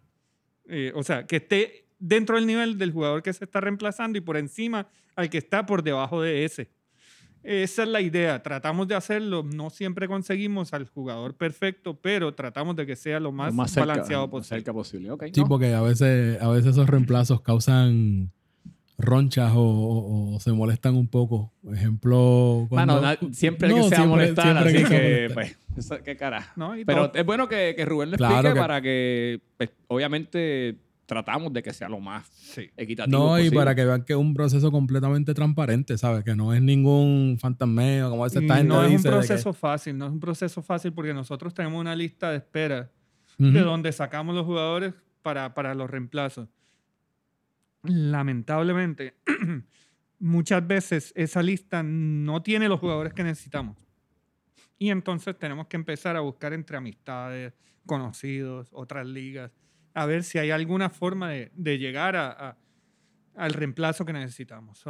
eh, 0.69 0.93
o 0.95 1.03
sea, 1.03 1.27
que 1.27 1.37
esté 1.37 1.87
dentro 1.99 2.37
del 2.37 2.47
nivel 2.47 2.77
del 2.77 2.93
jugador 2.93 3.23
que 3.23 3.33
se 3.33 3.45
está 3.45 3.61
reemplazando 3.61 4.19
y 4.19 4.21
por 4.21 4.37
encima 4.37 4.87
al 5.17 5.31
que 5.31 5.39
está 5.39 5.65
por 5.65 5.83
debajo 5.83 6.21
de 6.21 6.45
ese. 6.45 6.71
Esa 7.43 7.85
es 7.85 7.89
la 7.89 8.03
idea. 8.03 8.43
Tratamos 8.43 8.87
de 8.87 8.95
hacerlo. 8.95 9.43
No 9.43 9.71
siempre 9.71 10.07
conseguimos 10.09 10.75
al 10.75 10.87
jugador 10.87 11.37
perfecto, 11.39 11.99
pero 11.99 12.35
tratamos 12.35 12.77
de 12.77 12.85
que 12.85 12.97
sea 12.97 13.19
lo 13.19 13.33
más, 13.33 13.49
Lo 13.49 13.55
más 13.55 13.71
cerca, 13.71 13.87
balanceado 13.87 14.25
más 14.27 14.31
posible. 14.31 14.59
cerca 14.61 14.73
posible. 14.75 15.11
Ok, 15.11 15.25
Sí, 15.33 15.41
¿no? 15.41 15.49
porque 15.49 15.73
a 15.73 15.81
veces, 15.81 16.39
a 16.43 16.49
veces 16.51 16.73
esos 16.73 16.87
reemplazos 16.87 17.41
causan 17.41 18.31
ronchas 19.05 19.53
o, 19.55 19.61
o- 19.61 20.35
o 20.37 20.41
se 20.41 20.53
molestan 20.53 20.95
un 20.97 21.09
poco. 21.09 21.53
Por 21.63 21.75
ejemplo, 21.75 22.67
cuando... 22.69 23.01
Mano, 23.01 23.19
siempre 23.33 23.69
hay 23.69 23.75
No, 23.75 23.83
que 23.83 23.89
se 23.89 23.95
va 23.95 23.97
a 23.97 24.05
siempre- 24.05 24.07
molestar, 24.09 24.45
siempre 24.71 24.83
así 24.85 24.89
que 24.95 25.31
pues, 25.35 25.59
eso- 25.77 26.03
qué 26.05 26.17
cara. 26.17 26.53
¿no? 26.57 26.73
Pero 26.87 27.11
todo- 27.11 27.21
es 27.21 27.27
bueno 27.27 27.49
que, 27.49 27.75
que 27.77 27.85
Rubén 27.85 28.11
Claro 28.13 28.35
explique 28.35 28.55
que- 28.55 28.61
para 28.61 28.81
que, 28.83 29.41
pues, 29.57 29.71
obviamente, 29.89 30.77
tratamos 31.07 31.53
de 31.53 31.61
que 31.63 31.73
sea 31.73 31.89
lo 31.89 31.99
más 31.99 32.29
sí. 32.29 32.71
equitativo 32.77 33.19
No, 33.19 33.37
y 33.39 33.43
posible. 33.43 33.57
para 33.59 33.75
que 33.75 33.85
vean 33.85 34.05
que 34.05 34.13
es 34.13 34.19
un 34.19 34.33
proceso 34.33 34.71
completamente 34.71 35.35
transparente, 35.35 35.99
¿sabes? 35.99 36.23
Que 36.23 36.37
no 36.37 36.55
es 36.55 36.63
ningún 36.63 37.37
fantasmeo, 37.41 38.11
como 38.11 38.23
a 38.23 38.27
veces 38.27 38.43
gente 38.43 38.63
no 38.63 38.81
es 38.85 38.91
un 38.91 38.97
dice. 38.99 39.09
proceso 39.09 39.53
fácil, 39.53 39.99
no 39.99 40.07
es 40.07 40.13
un 40.13 40.21
proceso 40.21 40.63
fácil 40.63 40.93
porque 40.93 41.13
nosotros 41.13 41.53
tenemos 41.53 41.81
una 41.81 41.97
lista 41.97 42.31
de 42.31 42.37
espera 42.37 42.91
de 43.39 43.61
donde 43.61 43.91
sacamos 43.91 44.35
los 44.37 44.45
jugadores 44.47 44.93
para, 45.23 45.53
para 45.55 45.75
los 45.75 45.91
reemplazos. 45.91 46.47
Lamentablemente, 47.83 49.15
muchas 50.19 50.67
veces 50.67 51.13
esa 51.17 51.43
lista 51.43 51.83
no 51.83 52.43
tiene 52.43 52.69
los 52.69 52.81
jugadores 52.81 53.13
que 53.15 53.25
necesitamos. 53.25 53.77
Y 54.79 54.91
entonces 54.91 55.39
tenemos 55.39 55.67
que 55.67 55.77
empezar 55.77 56.17
a 56.17 56.21
buscar 56.21 56.53
entre 56.53 56.77
amistades, 56.77 57.53
conocidos, 57.87 58.69
otras 58.73 59.07
ligas, 59.07 59.51
a 59.95 60.07
ver 60.07 60.23
si 60.23 60.39
hay 60.39 60.51
alguna 60.51 60.91
forma 60.91 61.31
de, 61.31 61.79
llegar 61.79 62.17
al 63.35 63.53
reemplazo 63.53 64.05
que 64.05 64.13
necesitamos. 64.13 64.85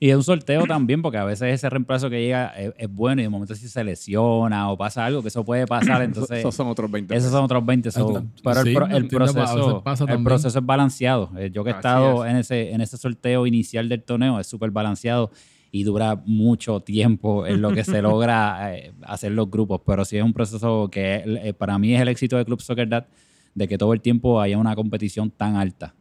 Y 0.00 0.10
es 0.10 0.16
un 0.16 0.22
sorteo 0.22 0.64
también, 0.64 1.02
porque 1.02 1.18
a 1.18 1.24
veces 1.24 1.52
ese 1.54 1.68
reemplazo 1.68 2.08
que 2.08 2.20
llega 2.22 2.48
es, 2.50 2.72
es 2.78 2.88
bueno 2.88 3.20
y 3.20 3.24
de 3.24 3.28
momento 3.28 3.56
si 3.56 3.68
se 3.68 3.82
lesiona 3.82 4.70
o 4.70 4.76
pasa 4.78 5.04
algo, 5.04 5.22
que 5.22 5.28
eso 5.28 5.44
puede 5.44 5.66
pasar, 5.66 6.02
entonces 6.02 6.38
Esos 6.38 6.54
son 6.54 6.68
otros 6.68 6.88
20 6.88 7.16
esos 7.16 7.32
son 7.32 7.44
otros 7.44 7.66
20. 7.66 7.90
so, 7.90 8.18
Ah, 8.18 8.22
pero 8.44 8.62
sí, 8.62 8.68
el, 8.70 8.76
veces 8.76 9.08
proceso, 9.08 9.82
el 10.06 10.22
proceso 10.22 10.58
es 10.60 10.64
balanceado. 10.66 11.30
Eh, 11.36 11.50
Yo 11.52 11.64
que 11.64 11.70
he 11.70 11.72
estado 11.72 12.24
es. 12.24 12.30
en 12.30 12.36
ese, 12.36 12.70
en 12.72 12.80
ese 12.80 12.96
sorteo 12.96 13.44
inicial 13.46 13.88
del 13.88 14.04
torneo, 14.04 14.38
es 14.38 14.46
súper 14.46 14.70
balanceado 14.70 15.32
y 15.72 15.82
dura 15.82 16.22
mucho 16.24 16.78
tiempo 16.80 17.44
en 17.44 17.60
lo 17.60 17.72
que 17.72 17.82
se 17.82 18.00
logra 18.02 18.76
eh, 18.76 18.92
hacer 19.02 19.32
los 19.32 19.50
grupos. 19.50 19.80
Pero 19.84 20.04
sí 20.04 20.16
es 20.16 20.22
un 20.22 20.32
proceso 20.32 20.88
que 20.92 21.24
eh, 21.26 21.52
para 21.54 21.76
mí 21.76 21.92
es 21.92 22.00
el 22.00 22.06
éxito 22.08 22.36
de 22.36 22.44
Club 22.44 22.60
Soccer 22.60 22.88
Dad, 22.88 23.06
de 23.52 23.66
que 23.66 23.76
todo 23.76 23.92
el 23.94 24.00
tiempo 24.00 24.40
haya 24.40 24.58
una 24.58 24.76
competición 24.76 25.28
tan 25.32 25.56
alta. 25.56 25.92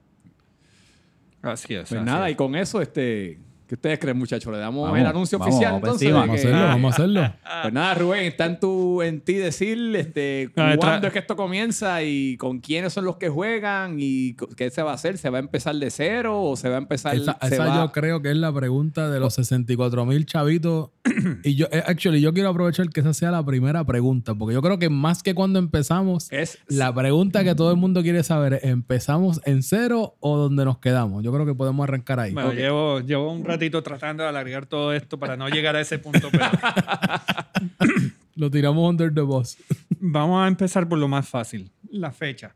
así 1.42 1.74
es. 1.74 1.90
Pues 1.90 1.94
así 1.94 2.06
nada, 2.06 2.28
es. 2.30 2.34
y 2.34 2.36
con 2.36 2.56
eso, 2.56 2.80
este, 2.80 3.40
¿qué 3.68 3.76
ustedes 3.76 4.00
creen, 4.00 4.18
muchachos? 4.18 4.52
Le 4.52 4.60
damos 4.60 4.84
Vamos, 4.84 5.00
el 5.00 5.06
anuncio 5.06 5.38
vamos, 5.38 5.56
oficial 5.56 5.74
vamos 5.74 5.88
entonces. 5.88 6.14
Vamos 6.14 6.30
a 6.30 6.34
hacerlo, 6.34 6.60
vamos 6.60 6.92
a 6.92 6.96
hacerlo. 6.96 7.34
Pues 7.62 7.74
nada, 7.74 7.94
Rubén, 7.94 8.24
está 8.24 8.46
en, 8.46 8.60
tu, 8.60 9.02
en 9.02 9.22
ti 9.22 9.34
decir 9.34 9.96
este, 9.96 10.50
cuándo 10.54 11.08
es 11.08 11.14
que 11.14 11.20
esto 11.20 11.36
comienza 11.36 12.04
y 12.04 12.38
con 12.38 12.60
quiénes 12.60 12.94
son 12.94 13.06
los 13.06 13.18
que 13.18 13.30
juegan 13.30 13.98
y 14.00 14.36
qué 14.56 14.70
se 14.70 14.82
va 14.82 14.92
a 14.92 14.96
hacer. 14.96 15.18
¿Se 15.18 15.30
va 15.30 15.38
a 15.38 15.42
empezar 15.42 15.76
de 15.76 15.90
cero 15.90 16.42
o 16.42 16.56
se 16.56 16.70
va 16.70 16.76
a 16.76 16.80
empezar? 16.80 17.16
Esa, 17.16 17.38
se 17.42 17.56
esa 17.56 17.66
va- 17.66 17.76
yo 17.86 17.92
creo 17.92 18.22
que 18.22 18.32
es 18.32 18.38
la 18.38 18.54
pregunta 18.54 19.10
de 19.10 19.20
los 19.20 19.34
64 19.36 20.06
mil 20.06 20.26
chavitos. 20.26 20.92
y 21.44 21.56
yo, 21.56 21.68
eh, 21.72 21.84
actually, 21.86 22.22
yo 22.22 22.34
quiero 22.34 22.50
aprovechar 22.50 22.90
que 22.90 23.02
esa 23.02 23.14
sea 23.14 23.32
la 23.32 23.46
primera 23.46 23.84
pregunta, 23.86 24.36
porque 24.36 24.54
yo 24.54 24.62
creo 24.62 24.80
que 24.80 24.90
más 24.90 25.24
que 25.24 25.34
cuando 25.36 25.60
empezamos, 25.60 26.32
es, 26.32 26.60
la 26.68 26.94
pregunta 26.94 27.44
que 27.44 27.56
todo 27.56 27.72
el 27.72 27.78
mundo 27.78 28.02
quiere 28.02 28.24
saber 28.24 28.54
es, 28.54 28.64
¿empezamos 28.64 29.42
en 29.46 29.64
cero 29.64 30.16
o 30.20 30.38
dónde 30.38 30.66
nos 30.66 30.78
quedamos? 30.80 31.24
Yo 31.24 31.32
creo 31.34 31.46
que 31.46 31.54
podemos 31.54 31.84
arrancar 31.84 32.20
ahí. 32.20 32.34
Bueno, 32.34 32.54
llevo, 32.54 33.00
llevo 33.02 33.32
un 33.32 33.44
ratito 33.58 33.82
tratando 33.84 34.24
de 34.24 34.30
alargar 34.30 34.66
todo 34.66 34.94
esto 34.94 35.18
para 35.20 35.36
no 35.38 35.50
llegar 35.50 35.76
a 35.76 35.82
ese 35.82 36.00
punto, 36.00 36.30
pero 36.32 36.46
Lo 38.36 38.52
tiramos 38.52 38.88
under 38.90 39.14
the 39.14 39.22
bus. 39.22 39.58
vamos 40.00 40.44
a 40.44 40.48
empezar 40.48 40.88
por 40.88 41.00
lo 41.00 41.08
más 41.08 41.28
fácil, 41.28 41.72
la 41.90 42.12
fecha. 42.12 42.56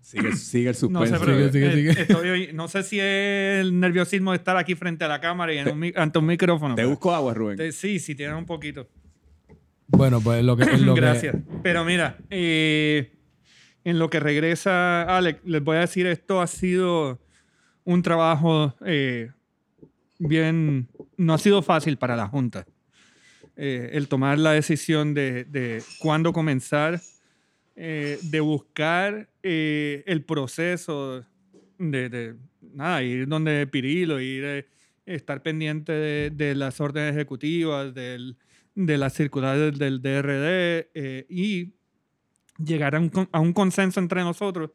sigue, 0.00 0.32
sigue 0.34 0.70
el 0.70 0.76
No 0.90 1.06
sé, 1.06 1.16
Sigue, 1.16 1.50
sigue, 1.52 1.66
eh, 1.68 1.72
sigue. 1.72 1.90
estoy 2.02 2.52
no 2.52 2.66
sé 2.68 2.82
si 2.82 2.98
es 2.98 3.60
el 3.60 3.78
nerviosismo 3.78 4.32
de 4.32 4.38
estar 4.38 4.56
aquí 4.56 4.74
frente 4.74 5.04
a 5.04 5.08
la 5.08 5.20
cámara 5.20 5.54
y 5.54 5.58
en 5.58 5.68
un 5.68 5.92
ante 5.96 6.18
un 6.18 6.26
micrófono. 6.26 6.74
Te 6.74 6.82
pero- 6.82 6.90
busco 6.90 7.14
agua, 7.14 7.32
Rubén. 7.34 7.60
Eh, 7.60 7.72
Sí, 7.72 7.98
sí, 8.00 8.14
tienen 8.14 8.36
un 8.36 8.46
poquito. 8.46 8.88
Bueno, 9.86 10.20
pues 10.20 10.42
lo 10.42 10.56
que... 10.56 10.64
es 10.64 10.80
lo 10.80 10.94
que- 10.94 11.00
Gracias. 11.00 11.36
Pero 11.62 11.84
mira, 11.84 12.16
eh, 12.30 13.12
en 13.84 13.98
lo 14.00 14.10
que 14.10 14.18
regresa 14.20 15.02
Alex, 15.16 15.40
les 15.44 15.62
voy 15.62 15.76
a 15.76 15.80
decir, 15.80 16.06
esto 16.06 16.40
ha 16.40 16.46
sido 16.48 17.20
un 17.84 18.02
trabajo 18.02 18.74
eh, 18.86 19.30
bien, 20.28 20.88
no 21.16 21.34
ha 21.34 21.38
sido 21.38 21.62
fácil 21.62 21.96
para 21.96 22.16
la 22.16 22.28
Junta. 22.28 22.66
Eh, 23.56 23.90
el 23.92 24.08
tomar 24.08 24.38
la 24.38 24.52
decisión 24.52 25.14
de, 25.14 25.44
de 25.44 25.82
cuándo 25.98 26.32
comenzar, 26.32 27.00
eh, 27.76 28.18
de 28.22 28.40
buscar 28.40 29.28
eh, 29.42 30.02
el 30.06 30.24
proceso 30.24 31.24
de, 31.78 32.08
de, 32.08 32.34
nada, 32.74 33.02
ir 33.02 33.28
donde 33.28 33.66
Pirilo, 33.66 34.20
ir, 34.20 34.44
eh, 34.44 34.66
estar 35.06 35.42
pendiente 35.42 35.92
de, 35.92 36.30
de 36.30 36.54
las 36.54 36.80
órdenes 36.80 37.14
ejecutivas, 37.14 37.94
del, 37.94 38.36
de 38.74 38.98
las 38.98 39.14
circulares 39.14 39.78
del 39.78 40.00
DRD 40.00 40.90
eh, 40.94 41.26
y 41.28 41.72
llegar 42.62 42.94
a 42.94 43.00
un, 43.00 43.28
a 43.30 43.40
un 43.40 43.52
consenso 43.52 44.00
entre 44.00 44.22
nosotros 44.22 44.70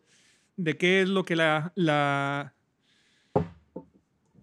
de 0.55 0.77
qué 0.77 1.01
es 1.01 1.09
lo 1.09 1.23
que 1.23 1.35
la, 1.35 1.71
la 1.75 2.53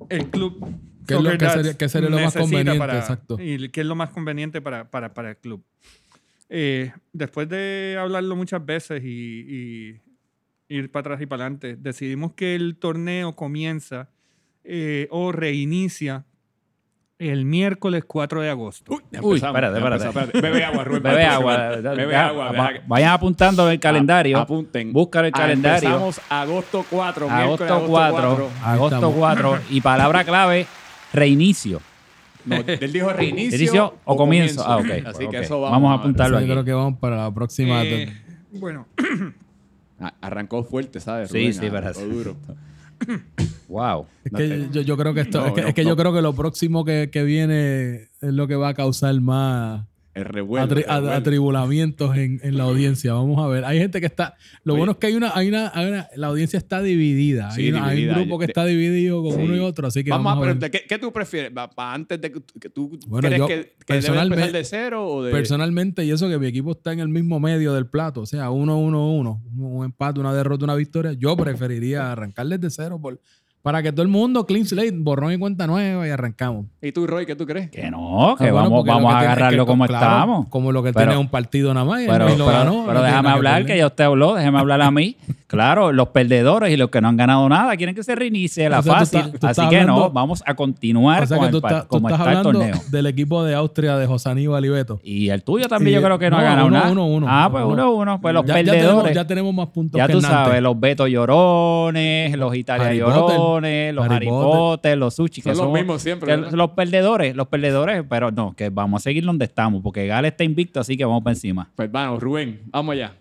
el 0.09 0.31
club 0.31 0.65
¿Qué 1.07 1.15
es 1.15 1.21
lo 1.21 1.31
que 1.39 1.49
sería- 1.51 1.77
qué 1.77 1.89
sería 1.89 2.09
lo 2.11 2.19
más 2.19 2.35
conveniente? 2.35 2.79
para- 2.79 2.99
Exacto. 2.99 3.37
Y 3.41 3.69
qué 3.71 3.81
es 3.83 3.87
lo 3.87 3.95
más 3.95 4.11
conveniente 4.11 4.61
para, 4.61 4.91
para, 4.91 5.13
para 5.15 5.31
el 5.31 5.37
club. 5.37 5.65
Eh, 6.49 6.93
después 7.13 7.49
de 7.49 7.97
hablarlo 7.99 8.37
muchas 8.37 8.65
veces 8.65 9.03
y, 9.05 9.09
y 10.69 10.75
ir 10.77 10.91
para 10.93 11.01
atrás 11.01 11.21
y 11.23 11.27
para 11.27 11.45
adelante, 11.45 11.77
decidimos 11.77 12.33
que 12.35 12.55
el 12.55 12.77
torneo 12.77 13.35
comienza 13.35 14.09
eh, 14.65 15.09
o 15.11 15.33
reinicia 15.33 16.25
el 17.19 17.45
miércoles 17.45 18.05
4 18.07 18.43
de 18.43 18.51
agosto. 18.51 18.93
Uy, 19.23 19.37
espérate, 19.37 19.79
espérate. 19.79 20.41
Bebe 20.41 20.65
agua, 20.65 20.85
Rubén. 20.85 21.03
Bebe 21.03 21.25
agua. 21.25 21.69
Bebe 21.77 22.17
agua. 22.17 22.51
deja 22.53 22.83
vayan 22.87 23.13
apuntando 23.13 23.67
en 23.67 23.73
el 23.73 23.81
calendario. 23.81 24.39
Apunten. 24.39 24.93
Buscan 24.93 25.25
el 25.27 25.33
calendario. 25.33 25.89
Empezamos 25.91 26.21
agosto 26.29 26.85
4. 26.91 27.29
miércoles, 27.29 27.71
Agosto 27.71 27.87
4. 27.89 28.51
Agosto 28.65 28.97
estamos. 28.97 29.15
4. 29.17 29.59
Y 29.71 29.81
palabra 29.81 30.25
clave, 30.25 30.67
reinicio. 31.15 31.81
No, 32.45 32.57
él 32.67 32.93
dijo 32.93 33.13
reinicio. 33.13 33.57
¿Inicio 33.57 33.95
o 34.05 34.17
comienzo? 34.17 34.63
Ah, 34.67 34.77
ok. 34.79 35.07
Así 35.07 35.29
que 35.29 35.39
eso 35.39 35.61
Vamos 35.61 35.83
vamos, 35.83 35.91
a 35.93 36.01
apuntarlo. 36.01 36.41
Yo 36.41 36.47
creo 36.47 36.65
que 36.65 36.73
vamos 36.73 36.99
para 36.99 37.17
la 37.17 37.35
próxima. 37.35 37.83
Eh, 37.85 38.13
bueno, 38.53 38.87
Arrancó 40.21 40.65
fuerte, 40.65 41.01
¿sabes? 41.01 41.31
Sí, 41.31 41.39
Rubén? 41.39 41.55
sí, 41.55 41.67
Arrancó 41.67 42.01
duro. 42.07 42.37
Wow. 43.67 44.07
Es 44.25 44.33
que 44.33 44.69
yo, 44.71 44.83
yo 44.83 44.97
creo 44.97 45.15
que 45.15 45.23
esto, 45.23 45.41
No, 45.41 45.47
es 45.47 45.53
que, 45.55 45.63
no, 45.63 45.69
es 45.69 45.75
que 45.75 45.83
no. 45.83 45.89
yo 45.89 45.97
creo 45.97 46.13
que 46.13 46.21
lo 46.21 46.35
próximo 46.35 46.85
que, 46.85 47.09
que 47.11 47.25
viene 47.25 47.95
es 48.21 48.33
lo 48.33 48.47
que 48.47 48.57
va 48.57 48.69
a 48.69 48.75
causar 48.75 49.19
más 49.21 49.87
El 50.15 50.25
revuelo. 50.27 50.67
atri- 50.67 50.83
el 50.83 50.87
revuelo. 50.87 51.13
atribulamientos 51.13 52.17
en, 52.17 52.41
en 52.43 52.57
la 52.57 52.65
audiencia. 52.65 53.13
Vamos 53.15 53.45
a 53.45 53.49
ver. 53.49 53.65
Hay 53.65 53.79
gente 53.79 54.01
que 54.01 54.07
está. 54.07 54.37
Lo 54.63 54.75
Oye. 54.75 54.79
bueno 54.81 54.93
es 54.93 54.99
que 54.99 55.07
hay 55.09 55.15
una, 55.15 55.33
hay 55.35 55.49
una, 55.49 55.73
hay 55.75 55.89
una- 55.89 56.09
la 56.15 56.29
audiencia 56.29 56.57
está 56.57 56.81
dividida. 56.83 57.51
Sí, 57.51 57.63
hay, 57.63 57.71
una- 57.71 57.87
hay 57.87 57.97
dividida. 57.97 58.17
un 58.17 58.21
grupo 58.23 58.39
que 58.39 58.45
está 58.47 58.65
dividido 58.65 59.23
con 59.23 59.33
Sí. 59.35 59.41
uno 59.43 59.57
y 59.57 59.59
otro. 59.59 59.89
Así 59.89 60.05
que 60.05 60.11
Vamos, 60.11 60.25
vamos, 60.27 60.47
a 60.47 60.51
a 60.51 60.55
ver. 60.55 60.71
¿qué, 60.71 60.85
qué 60.89 60.99
tú 60.99 61.13
prefieres? 61.13 61.53
Va- 61.57 61.69
pa- 61.69 61.93
antes 61.95 62.21
de 62.21 62.31
que, 62.31 62.41
tú- 62.41 62.59
que 62.61 62.71
tú 62.71 62.99
Bueno, 63.09 63.27
crees 63.29 63.39
yo 63.41 63.47
que, 63.49 63.55
que 63.55 63.61
debe 63.63 63.75
personalmente- 63.87 64.35
empezar 64.45 64.53
de 64.61 64.65
cero 64.65 65.07
o 65.09 65.23
de. 65.25 65.33
Personalmente, 65.33 66.05
y 66.05 66.11
eso 66.13 66.29
que 66.29 66.39
mi 66.39 66.47
equipo 66.47 66.73
está 66.73 66.93
en 66.93 67.01
el 67.01 67.09
mismo 67.09 67.41
medio 67.41 67.75
del 67.75 67.87
plato, 67.87 68.21
o 68.21 68.27
sea, 68.27 68.51
1-1-1, 68.51 69.43
un 69.59 69.85
empate, 69.85 70.21
una 70.21 70.33
derrota, 70.33 70.65
una 70.65 70.75
victoria, 70.77 71.13
yo 71.13 71.37
preferiría 71.37 72.13
arrancar 72.13 72.47
desde 72.47 72.71
cero 72.71 73.01
por, 73.03 73.21
para 73.65 73.83
que 73.83 73.93
todo 73.93 74.03
el 74.03 74.09
mundo, 74.09 74.45
clean 74.45 74.67
slate, 74.67 74.93
borrón 74.95 75.33
y 75.33 75.39
cuenta 75.39 75.67
nueva 75.67 76.07
y 76.07 76.11
arrancamos. 76.11 76.67
¿Y 76.83 76.93
tú, 76.93 77.07
Roy, 77.07 77.25
qué 77.25 77.35
tú 77.35 77.47
crees? 77.47 77.71
Que 77.71 77.91
no, 77.91 78.37
que 78.39 78.49
Ah, 78.49 78.53
bueno, 78.53 78.71
vamos, 78.71 78.85
vamos 78.85 79.11
que 79.13 79.17
a 79.17 79.21
es 79.21 79.27
agarrarlo 79.27 79.65
que, 79.65 79.67
como 79.71 79.87
claro, 79.87 80.05
estamos. 80.07 80.49
Como 80.49 80.71
lo 80.71 80.83
que 80.83 80.93
Pero- 80.93 81.07
tiene 81.07 81.17
un 81.19 81.29
partido 81.29 81.73
nada 81.73 81.87
más 81.87 82.03
y, 82.03 82.07
Pero, 82.07 82.27
y 82.29 82.37
lo 82.37 82.45
pero- 82.45 82.59
ganó. 82.59 82.83
pero 82.87 82.99
no 82.99 83.03
déjame 83.03 83.31
hablar, 83.31 83.55
perder. 83.63 83.73
que 83.73 83.79
ya 83.79 83.87
usted 83.87 84.05
habló, 84.05 84.35
déjeme 84.35 84.59
hablar 84.59 84.83
a 84.83 84.91
mí. 84.91 85.17
Claro, 85.55 85.93
los 85.93 86.09
perdedores 86.09 86.73
y 86.73 86.77
los 86.77 86.91
que 86.91 87.01
no 87.01 87.07
han 87.07 87.17
ganado 87.17 87.49
nada 87.49 87.77
quieren 87.77 87.95
que 87.95 88.03
se 88.03 88.17
reinicie 88.17 88.69
la 88.69 88.81
O 88.81 88.83
sea, 88.83 88.93
tú 88.95 88.99
fácil. 88.99 89.39
tú 89.39 89.47
Así 89.47 89.69
que 89.69 89.85
no, 89.85 90.11
vamos 90.11 90.43
a 90.47 90.55
continuar 90.55 91.23
O 91.23 91.27
sea 91.29 91.37
con 91.37 91.49
que 91.49 91.57
el 91.57 91.63
tú 91.63 91.69
como 91.87 92.09
está 92.09 92.33
el 92.33 92.43
torneo. 92.43 92.75
del 92.91 93.07
equipo 93.07 93.45
de 93.45 93.55
Austria 93.55 93.97
de 93.97 94.07
José 94.07 94.31
Aníbal 94.31 94.65
y 94.65 94.69
Beto. 94.71 94.99
Y 95.05 95.29
el 95.29 95.45
tuyo 95.45 95.69
también 95.69 95.93
Y- 95.93 96.01
yo 96.01 96.03
creo 96.03 96.19
que 96.19 96.29
no, 96.29 96.39
no, 96.39 96.43
ha 96.43 96.45
ganado 96.45 96.67
uno, 96.67 96.77
nada. 96.77 96.91
uno, 96.91 97.07
uno. 97.07 97.27
ah, 97.29 97.49
pues 97.53 97.63
Uno. 97.63 97.73
uno, 97.73 97.93
uno. 97.95 98.21
Pues 98.21 98.35
los 98.35 98.45
perdedores. 98.45 99.15
ya 99.15 99.27
tenemos 99.29 99.55
más 99.55 99.69
puntos 99.69 99.97
Ya 99.97 100.09
que 100.09 100.15
tú 100.15 100.21
sabes, 100.23 100.61
los 100.61 100.81
Beto 100.81 101.07
Llorones, 101.07 102.37
los 102.37 102.57
Italia 102.57 102.87
Harry 102.89 102.99
Los 103.61 104.05
Harry 104.05 104.15
Harry 104.17 104.27
Potter. 104.29 104.59
Potter, 104.59 104.99
los 104.99 105.15
Sushi, 105.15 105.43
que 105.43 105.55
Son 105.55 105.67
los 105.67 105.75
mismos 105.75 106.03
siempre, 106.03 106.37
los 106.37 106.71
perdedores, 106.71 107.35
los 107.37 107.49
perdedores, 107.49 108.05
pero 108.09 108.31
no, 108.31 108.55
que 108.57 108.69
vamos 108.71 109.01
a 109.01 109.05
seguir 109.05 109.25
donde 109.25 109.45
estamos, 109.45 109.83
porque 109.83 110.07
Gale 110.07 110.29
está 110.29 110.45
invicto, 110.45 110.81
así 110.81 110.97
que 110.97 111.05
vamos 111.05 111.23
para 111.23 111.33
encima. 111.35 111.71
Pues 111.77 111.91
vamos, 111.91 112.23
Rubén, 112.23 112.61
vamos 112.67 112.93
allá. 112.95 113.15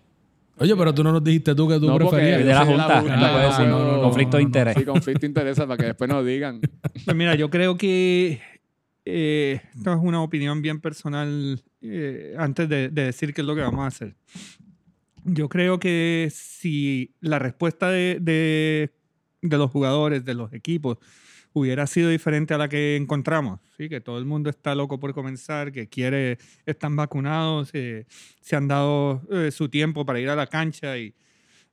Oye, 0.56 0.76
pero 0.76 0.94
tú 0.94 1.02
no 1.02 1.10
nos 1.10 1.24
dijiste 1.24 1.52
tú 1.54 1.66
que 1.68 1.80
tú 1.80 1.86
No, 1.88 1.96
preferías. 1.96 2.38
de 2.44 2.54
la 2.54 2.64
Junta, 2.64 3.00
no 3.02 3.32
puede 3.32 3.46
decir, 3.46 3.66
no, 3.66 3.78
no, 3.84 3.92
no, 3.96 4.02
conflicto 4.02 4.36
de 4.36 4.42
interés. 4.44 4.76
Sí, 4.78 4.84
conflicto 4.84 5.20
de 5.22 5.26
interés 5.26 5.58
para 5.58 5.76
que 5.76 5.86
después 5.86 6.08
nos 6.08 6.24
digan. 6.24 6.60
Pues 7.04 7.16
mira, 7.16 7.34
yo 7.34 7.50
creo 7.50 7.76
que 7.76 8.40
eh, 9.04 9.60
esto 9.76 9.92
es 9.92 9.98
una 10.00 10.22
opinión 10.22 10.62
bien 10.62 10.80
personal 10.80 11.60
eh, 11.82 12.34
antes 12.38 12.68
de, 12.68 12.88
de 12.88 13.04
decir 13.06 13.34
qué 13.34 13.40
es 13.40 13.46
lo 13.46 13.54
que 13.56 13.62
vamos 13.62 13.80
a 13.84 13.88
hacer. 13.88 14.14
Yo 15.24 15.48
creo 15.48 15.78
que 15.78 16.28
si 16.32 17.14
la 17.20 17.38
respuesta 17.38 17.88
de, 17.90 18.18
de- 18.20 18.90
de 19.48 19.58
los 19.58 19.70
jugadores, 19.70 20.24
de 20.24 20.34
los 20.34 20.52
equipos, 20.52 20.98
hubiera 21.52 21.86
sido 21.86 22.08
diferente 22.08 22.52
a 22.54 22.58
la 22.58 22.68
que 22.68 22.96
encontramos, 22.96 23.60
¿sí? 23.76 23.88
que 23.88 24.00
todo 24.00 24.18
el 24.18 24.24
mundo 24.24 24.50
está 24.50 24.74
loco 24.74 24.98
por 24.98 25.14
comenzar, 25.14 25.70
que 25.70 25.88
quiere, 25.88 26.38
están 26.66 26.96
vacunados, 26.96 27.70
eh, 27.74 28.06
se 28.40 28.56
han 28.56 28.66
dado 28.66 29.22
eh, 29.30 29.50
su 29.50 29.68
tiempo 29.68 30.04
para 30.04 30.18
ir 30.18 30.28
a 30.30 30.36
la 30.36 30.48
cancha 30.48 30.98
y, 30.98 31.14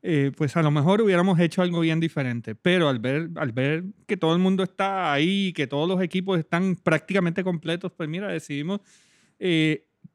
eh, 0.03 0.31
pues 0.35 0.55
a 0.55 0.61
lo 0.61 0.69
mejor 0.69 1.01
hubiéramos 1.01 1.39
hecho 1.39 1.61
algo 1.63 1.79
bien 1.79 1.99
diferente. 1.99 2.53
Pero 2.55 2.89
al 2.89 2.99
ver, 2.99 3.29
al 3.35 3.51
ver 3.53 3.83
que 4.07 4.17
todo 4.17 4.33
el 4.33 4.39
mundo 4.39 4.63
está 4.63 5.13
ahí, 5.13 5.51
que 5.53 5.65
todos 5.65 5.87
los 5.87 6.01
equipos 6.01 6.37
están 6.37 6.75
prácticamente 6.75 7.43
completos, 7.43 7.91
pues 7.95 8.07
mira, 8.07 8.27
decidimos 8.27 8.81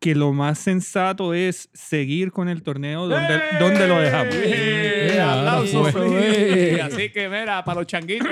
que 0.06 0.14
lo 0.14 0.32
más 0.32 0.60
sensato 0.60 1.34
es 1.34 1.68
seguir 1.74 2.30
con 2.30 2.48
el 2.48 2.62
torneo 2.62 3.08
donde, 3.08 3.40
donde 3.58 3.88
lo 3.88 3.98
dejamos. 3.98 4.36
¡Eh! 4.36 5.18
ahora 5.20 5.58
¡Aplausos! 5.58 5.90
fue. 5.90 6.74
Sí. 6.74 6.80
Así 6.94 7.10
que 7.10 7.28
mira, 7.28 7.64
para 7.64 7.80
los 7.80 7.88
changuitos, 7.88 8.28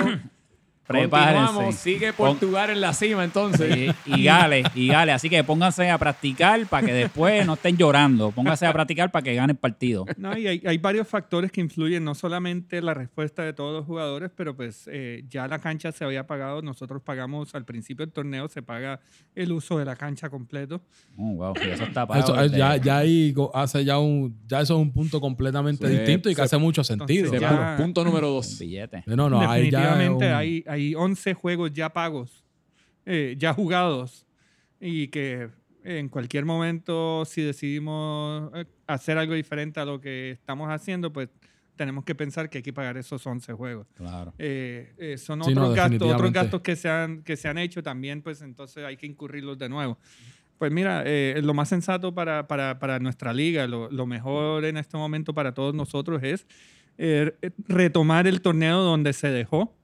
Prepárense. 0.86 1.42
continuamos. 1.44 1.74
Sigue 1.76 2.12
Portugal 2.12 2.70
en 2.70 2.80
la 2.80 2.92
cima 2.92 3.24
entonces. 3.24 3.94
Y, 4.06 4.14
y 4.14 4.24
Gale, 4.24 4.64
y 4.74 4.88
Gale, 4.88 5.12
así 5.12 5.30
que 5.30 5.42
pónganse 5.44 5.90
a 5.90 5.98
practicar 5.98 6.66
para 6.66 6.86
que 6.86 6.92
después 6.92 7.46
no 7.46 7.54
estén 7.54 7.76
llorando, 7.76 8.30
pónganse 8.32 8.66
a 8.66 8.72
practicar 8.72 9.10
para 9.10 9.22
que 9.22 9.34
gane 9.34 9.52
el 9.52 9.58
partido. 9.58 10.04
No, 10.16 10.36
y 10.36 10.46
hay, 10.46 10.62
hay 10.66 10.78
varios 10.78 11.08
factores 11.08 11.50
que 11.50 11.60
influyen, 11.60 12.04
no 12.04 12.14
solamente 12.14 12.82
la 12.82 12.92
respuesta 12.94 13.42
de 13.42 13.52
todos 13.52 13.74
los 13.74 13.86
jugadores, 13.86 14.30
pero 14.36 14.54
pues 14.54 14.88
eh, 14.92 15.24
ya 15.28 15.48
la 15.48 15.58
cancha 15.58 15.90
se 15.92 16.04
había 16.04 16.26
pagado, 16.26 16.60
nosotros 16.62 17.02
pagamos 17.02 17.54
al 17.54 17.64
principio 17.64 18.04
del 18.04 18.12
torneo, 18.12 18.48
se 18.48 18.62
paga 18.62 19.00
el 19.34 19.52
uso 19.52 19.78
de 19.78 19.84
la 19.84 19.96
cancha 19.96 20.28
completo. 20.28 20.82
Oh, 21.16 21.34
wow, 21.34 21.54
eso 21.56 21.84
está 21.84 22.06
pago, 22.06 22.20
Eso, 22.20 22.40
este, 22.40 22.58
ya, 22.58 22.76
ya 22.76 22.98
ahí 22.98 23.34
hace 23.54 23.84
ya 23.84 23.98
un, 23.98 24.36
ya 24.46 24.60
eso 24.60 24.74
es 24.74 24.80
un 24.80 24.92
punto 24.92 25.20
completamente 25.20 25.88
Sí, 25.88 25.96
distinto 25.96 26.28
y 26.28 26.32
que 26.32 26.36
se- 26.36 26.42
hace 26.42 26.58
mucho 26.58 26.84
sentido. 26.84 27.24
entonces 27.26 27.40
ya- 27.40 27.76
Punto 27.78 28.04
número 28.04 28.28
dos. 28.28 28.58
billete. 28.58 29.02
No, 29.06 29.28
no, 29.30 29.40
ahí 29.40 29.70
ya 29.70 29.78
es 29.78 29.84
Definitivamente 29.98 30.26
un- 30.26 30.32
hay, 30.32 30.64
hay 30.74 30.94
11 30.94 31.34
juegos 31.34 31.72
ya 31.72 31.92
pagos, 31.92 32.44
eh, 33.06 33.34
ya 33.38 33.54
jugados, 33.54 34.26
y 34.80 35.08
que 35.08 35.50
en 35.84 36.08
cualquier 36.08 36.44
momento, 36.44 37.24
si 37.24 37.42
decidimos 37.42 38.50
eh, 38.54 38.64
hacer 38.86 39.18
algo 39.18 39.34
diferente 39.34 39.80
a 39.80 39.84
lo 39.84 40.00
que 40.00 40.30
estamos 40.30 40.68
haciendo, 40.70 41.12
pues 41.12 41.28
tenemos 41.76 42.04
que 42.04 42.14
pensar 42.14 42.48
que 42.48 42.58
hay 42.58 42.62
que 42.62 42.72
pagar 42.72 42.96
esos 42.96 43.26
11 43.26 43.52
juegos. 43.52 43.86
Claro. 43.94 44.32
Eh, 44.38 44.92
eh, 44.98 45.18
son 45.18 45.42
Sí, 45.44 45.50
otros 45.50 45.68
no, 45.68 45.74
gastos, 45.74 46.12
otros 46.12 46.32
gastos 46.32 46.60
que 46.60 46.76
se, 46.76 46.88
han, 46.88 47.22
que 47.22 47.36
se 47.36 47.48
han 47.48 47.58
hecho 47.58 47.82
también, 47.82 48.22
pues 48.22 48.42
entonces 48.42 48.84
hay 48.84 48.96
que 48.96 49.06
incurrirlos 49.06 49.58
de 49.58 49.68
nuevo. 49.68 49.98
Pues 50.58 50.72
mira, 50.72 51.02
eh, 51.04 51.40
lo 51.42 51.52
más 51.52 51.68
sensato 51.68 52.14
para, 52.14 52.46
para, 52.46 52.78
para 52.78 52.98
nuestra 53.00 53.32
liga, 53.32 53.66
lo, 53.66 53.90
lo 53.90 54.06
mejor 54.06 54.64
en 54.64 54.76
este 54.76 54.96
momento 54.96 55.34
para 55.34 55.52
todos 55.52 55.74
nosotros 55.74 56.22
es 56.22 56.46
eh, 56.96 57.32
retomar 57.66 58.26
el 58.26 58.40
torneo 58.40 58.80
donde 58.80 59.12
se 59.12 59.28
dejó. 59.28 59.74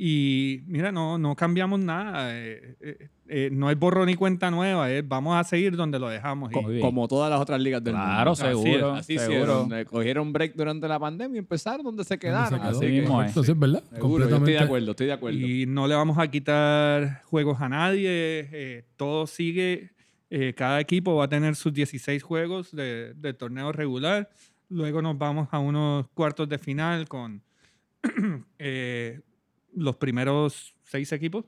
Y 0.00 0.60
mira, 0.68 0.92
no, 0.92 1.18
no 1.18 1.34
cambiamos 1.34 1.80
nada. 1.80 2.28
eh, 2.38 2.76
eh, 2.80 3.08
eh, 3.26 3.48
no 3.52 3.66
hay 3.66 3.74
borrón 3.74 4.06
ni 4.06 4.14
cuenta 4.14 4.48
nueva. 4.48 4.88
eh, 4.92 5.02
vamos 5.04 5.36
a 5.36 5.42
seguir 5.42 5.74
donde 5.74 5.98
lo 5.98 6.08
dejamos. 6.08 6.52
y-. 6.52 6.80
Como 6.80 7.08
todas 7.08 7.28
las 7.28 7.40
otras 7.40 7.60
ligas 7.60 7.82
del 7.82 7.94
Claro, 7.94 8.30
mundo. 8.30 8.44
seguro, 8.48 8.92
Así, 8.92 9.18
seguro. 9.18 9.68
Cogieron 9.90 10.32
break 10.32 10.54
durante 10.54 10.86
la 10.86 11.00
pandemia 11.00 11.34
y 11.34 11.38
empezaron 11.40 11.82
donde 11.84 12.04
se 12.04 12.16
quedaron. 12.16 12.60
¿Dónde 12.60 12.74
se 12.78 12.84
Así 12.84 12.86
que, 12.86 13.00
mismo 13.00 13.20
es. 13.22 13.32
Correcto, 13.32 13.42
sí, 13.42 13.50
es 13.52 13.58
verdad. 13.58 13.82
seguro, 13.82 13.90
yo 13.90 13.96
estoy 13.96 13.98
de 13.98 14.00
Completamente. 14.30 14.58
acuerdo, 14.64 14.90
estoy 14.92 15.06
de 15.08 15.12
acuerdo. 15.14 15.38
Y 15.40 15.66
no 15.66 15.88
le 15.88 15.94
vamos 15.96 16.16
a 16.18 16.28
quitar 16.30 17.22
juegos 17.24 17.60
a 17.60 17.68
nadie. 17.68 18.48
eh, 18.52 18.84
todo 18.96 19.26
sigue. 19.26 19.90
eh, 20.30 20.54
cada 20.56 20.78
equipo 20.78 21.16
va 21.16 21.24
a 21.24 21.28
tener 21.28 21.56
sus 21.56 21.72
16 21.72 22.22
juegos 22.22 22.70
de, 22.70 23.14
de 23.14 23.34
torneo 23.34 23.72
regular. 23.72 24.30
Luego 24.68 25.02
nos 25.02 25.18
vamos 25.18 25.48
a 25.50 25.58
unos 25.58 26.06
cuartos 26.14 26.48
de 26.48 26.58
final 26.58 27.08
con 27.08 27.42
eh, 28.58 29.20
los 29.74 29.96
primeros 29.96 30.74
seis 30.84 31.12
equipos. 31.12 31.44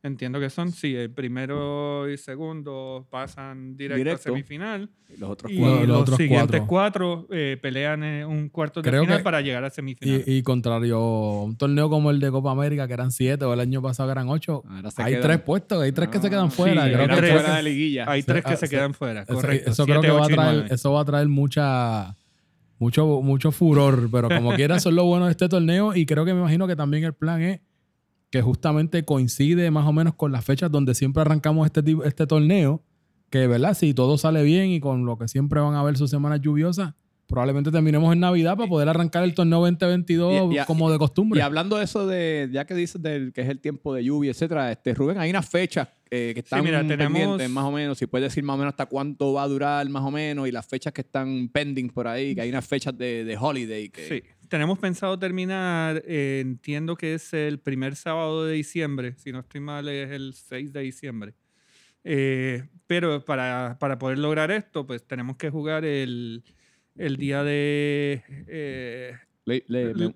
Entiendo 0.00 0.38
que 0.38 0.48
son, 0.48 0.70
sí, 0.70 0.94
el 0.94 1.10
primero 1.10 2.08
y 2.08 2.16
segundo 2.16 3.04
pasan 3.10 3.76
directo, 3.76 3.98
Directo. 3.98 4.20
a 4.20 4.22
semifinal. 4.32 4.88
Los 5.18 5.28
otros 5.30 5.50
Y 5.50 5.58
cuatro. 5.58 5.78
los, 5.80 5.88
Los 5.88 6.00
otros 6.02 6.16
siguientes 6.18 6.62
cuatro, 6.68 7.26
eh, 7.32 7.58
pelean 7.60 8.04
en 8.04 8.26
un 8.28 8.48
cuarto 8.48 8.80
de 8.80 8.88
Creo 8.90 9.02
final 9.02 9.18
que- 9.18 9.24
para 9.24 9.40
llegar 9.40 9.64
a 9.64 9.70
semifinal. 9.70 10.22
Y, 10.24 10.36
y 10.36 10.42
contrario 10.44 10.98
a 10.98 11.42
un 11.42 11.56
torneo 11.56 11.90
como 11.90 12.12
el 12.12 12.20
de 12.20 12.30
Copa 12.30 12.52
América, 12.52 12.86
que 12.86 12.92
eran 12.92 13.10
siete, 13.10 13.44
o 13.44 13.52
el 13.52 13.58
año 13.58 13.82
pasado 13.82 14.08
que 14.08 14.12
eran 14.12 14.28
ocho, 14.28 14.62
Ahora 14.68 14.88
se 14.92 15.02
hay 15.02 15.14
quedan- 15.14 15.22
tres 15.22 15.40
puestos, 15.40 15.82
hay 15.82 15.90
tres 15.90 16.08
que 16.10 16.20
se 16.20 16.30
quedan 16.30 16.52
fuera. 16.52 16.84
sí, 16.84 16.90
creo 16.92 17.02
hay 17.02 17.08
que 17.08 17.16
tres. 17.16 17.30
eso- 17.30 17.40
fuera 17.40 17.56
de 17.56 17.62
liguilla. 17.64 18.04
Hay 18.08 18.22
tres 18.22 18.44
que 18.44 18.52
ah, 18.52 18.56
se 18.56 18.66
sí. 18.68 18.76
quedan 18.76 18.94
fuera, 18.94 19.22
eso, 19.22 19.34
correcto. 19.34 19.70
eso 19.72 19.84
creo 19.84 20.00
Siete, 20.00 20.06
que 20.14 20.20
va 20.20 20.26
a 20.26 20.30
y 20.30 20.34
traer, 20.34 20.72
eso 20.72 20.92
va 20.92 21.00
a 21.00 21.04
traer 21.04 21.26
mucha 21.28 22.16
mucho, 22.78 23.20
mucho 23.22 23.52
furor, 23.52 24.08
pero 24.10 24.28
como 24.28 24.52
quiera, 24.54 24.76
eso 24.76 24.88
es 24.88 24.94
lo 24.94 25.04
bueno 25.04 25.26
de 25.26 25.32
este 25.32 25.48
torneo 25.48 25.94
y 25.94 26.06
creo 26.06 26.24
que 26.24 26.32
me 26.32 26.40
imagino 26.40 26.66
que 26.66 26.76
también 26.76 27.04
el 27.04 27.12
plan 27.12 27.42
es 27.42 27.60
que 28.30 28.42
justamente 28.42 29.04
coincide 29.04 29.70
más 29.70 29.86
o 29.86 29.92
menos 29.92 30.14
con 30.14 30.32
las 30.32 30.44
fechas 30.44 30.70
donde 30.70 30.94
siempre 30.94 31.22
arrancamos 31.22 31.66
este, 31.66 31.82
este 32.04 32.26
torneo, 32.26 32.82
que 33.30 33.46
verdad, 33.46 33.74
si 33.74 33.94
todo 33.94 34.18
sale 34.18 34.42
bien 34.42 34.70
y 34.70 34.80
con 34.80 35.06
lo 35.06 35.18
que 35.18 35.28
siempre 35.28 35.60
van 35.60 35.74
a 35.74 35.80
haber 35.80 35.96
sus 35.96 36.10
semanas 36.10 36.40
lluviosas, 36.40 36.94
probablemente 37.28 37.70
terminemos 37.70 38.12
en 38.12 38.20
Navidad 38.20 38.56
para 38.56 38.68
poder 38.68 38.88
arrancar 38.88 39.22
el 39.22 39.34
torneo 39.34 39.60
2022 39.60 40.52
Y- 40.54 40.58
y- 40.58 40.64
como 40.64 40.90
de 40.90 40.98
costumbre. 40.98 41.38
Y 41.38 41.42
hablando 41.42 41.76
de 41.76 41.84
eso, 41.84 42.06
de 42.06 42.48
ya 42.50 42.64
que 42.64 42.74
dices 42.74 43.00
del, 43.00 43.32
que 43.32 43.42
es 43.42 43.48
el 43.48 43.60
tiempo 43.60 43.94
de 43.94 44.02
lluvia, 44.02 44.30
etcétera, 44.32 44.72
este, 44.72 44.94
Rubén, 44.94 45.18
hay 45.18 45.30
unas 45.30 45.48
fechas 45.48 45.88
eh, 46.10 46.32
que 46.32 46.40
están 46.40 46.64
mira, 46.64 46.80
tenemos- 46.80 47.12
pendientes, 47.12 47.50
más 47.50 47.64
o 47.64 47.70
menos. 47.70 47.98
Si 47.98 48.06
puedes 48.06 48.30
decir 48.30 48.42
más 48.42 48.54
o 48.54 48.58
menos 48.58 48.72
hasta 48.72 48.86
cuánto 48.86 49.34
va 49.34 49.42
a 49.42 49.48
durar, 49.48 49.86
más 49.90 50.02
o 50.02 50.10
menos, 50.10 50.48
y 50.48 50.52
las 50.52 50.66
fechas 50.66 50.92
que 50.94 51.02
están 51.02 51.48
pending 51.50 51.90
por 51.90 52.08
ahí, 52.08 52.34
que 52.34 52.40
hay 52.40 52.48
unas 52.48 52.66
fechas 52.66 52.96
de, 52.96 53.24
de 53.24 53.36
holiday. 53.36 53.90
Que, 53.90 54.08
Sí, 54.08 54.22
tenemos 54.48 54.78
pensado 54.78 55.18
terminar, 55.18 56.02
eh, 56.06 56.40
entiendo 56.42 56.96
que 56.96 57.12
es 57.12 57.34
el 57.34 57.58
primer 57.58 57.94
sábado 57.94 58.46
de 58.46 58.54
diciembre, 58.54 59.16
si 59.18 59.32
no 59.32 59.40
estoy 59.40 59.60
mal 59.60 59.86
es 59.88 60.10
el 60.10 60.32
6 60.32 60.72
de 60.72 60.80
diciembre. 60.80 61.34
Eh, 62.04 62.64
pero 62.86 63.22
para, 63.24 63.76
para 63.78 63.98
poder 63.98 64.18
lograr 64.18 64.50
esto, 64.50 64.86
pues 64.86 65.06
tenemos 65.06 65.36
que 65.36 65.50
jugar 65.50 65.84
el, 65.84 66.42
el 66.98 67.16
día 67.16 67.42
de 67.44 68.22
eh, 68.48 69.16
Le- 69.44 69.64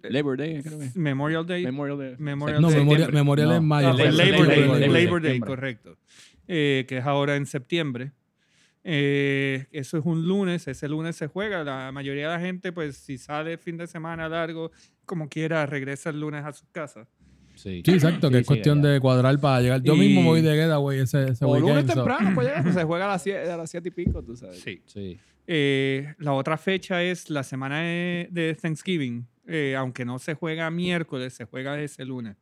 Labor 0.02 0.36
Day, 0.36 0.62
creo 0.62 0.78
que. 0.78 0.90
Memorial 0.94 1.46
Day. 1.46 1.64
Memorial 1.64 1.98
Day. 1.98 2.14
Memorial 2.18 2.60
no, 2.60 2.68
Day. 2.70 2.78
Memorial. 2.80 3.12
Memorial 3.12 3.48
No. 3.48 3.56
en 3.56 3.64
mayo. 3.64 3.88
Ah, 3.88 3.94
pues 3.96 4.14
Labor 4.14 4.32
Labor 4.32 4.46
Day, 4.48 4.60
Labor 4.60 4.78
Day, 4.80 5.04
Labor 5.04 5.22
Day, 5.22 5.40
correcto. 5.40 5.98
Eh, 6.48 6.84
que 6.88 6.98
es 6.98 7.04
ahora 7.06 7.36
en 7.36 7.46
septiembre. 7.46 8.12
Eh, 8.84 9.66
eso 9.70 9.96
es 9.96 10.04
un 10.04 10.26
lunes, 10.26 10.66
ese 10.66 10.88
lunes 10.88 11.16
se 11.16 11.28
juega. 11.28 11.62
La 11.64 11.92
mayoría 11.92 12.28
de 12.28 12.34
la 12.34 12.40
gente, 12.40 12.72
pues 12.72 12.96
si 12.96 13.16
sale 13.16 13.56
fin 13.56 13.76
de 13.76 13.86
semana 13.86 14.28
largo, 14.28 14.72
como 15.04 15.28
quiera, 15.28 15.64
regresa 15.66 16.10
el 16.10 16.20
lunes 16.20 16.44
a 16.44 16.52
sus 16.52 16.68
casas. 16.72 17.06
Sí, 17.54 17.82
Sí, 17.85 17.92
exacto, 17.92 18.28
que 18.30 18.37
Sí, 18.37 18.40
es 18.42 18.47
cuestión 18.47 18.82
de 18.82 18.99
cuadrar 19.00 19.38
para 19.40 19.61
llegar. 19.61 19.82
Yo 19.82 19.94
Y- 19.94 19.99
mismo 19.99 20.23
voy 20.25 20.40
de 20.42 20.54
getaway 20.54 21.00
ese, 21.00 21.30
ese 21.30 21.44
O 21.44 21.59
lunes 21.59 21.87
so- 21.87 21.94
temprano, 21.94 22.30
pues 22.35 22.49
ya, 22.49 22.62
se 22.73 22.85
juega 22.85 23.04
a 23.06 23.09
las 23.09 23.23
7 23.23 23.50
a 23.50 23.56
las 23.56 23.71
siete 23.71 23.88
y 23.88 23.92
pico, 23.92 24.23
tú 24.23 24.37
sabes. 24.37 24.59
Sí. 24.61 24.82
Sí. 24.87 25.18
Eh, 25.47 26.14
la 26.18 26.32
otra 26.35 26.56
fecha 26.56 27.02
es 27.02 27.28
la 27.30 27.42
semana 27.42 27.80
de, 27.80 28.28
de 28.30 28.54
Thanksgiving. 28.54 29.26
Eh, 29.47 29.75
aunque 29.76 30.04
no 30.04 30.18
se 30.21 30.35
juega 30.35 30.71
miércoles, 30.71 31.35
se 31.35 31.44
juega 31.47 31.80
ese 31.80 32.04
lunes. 32.04 32.37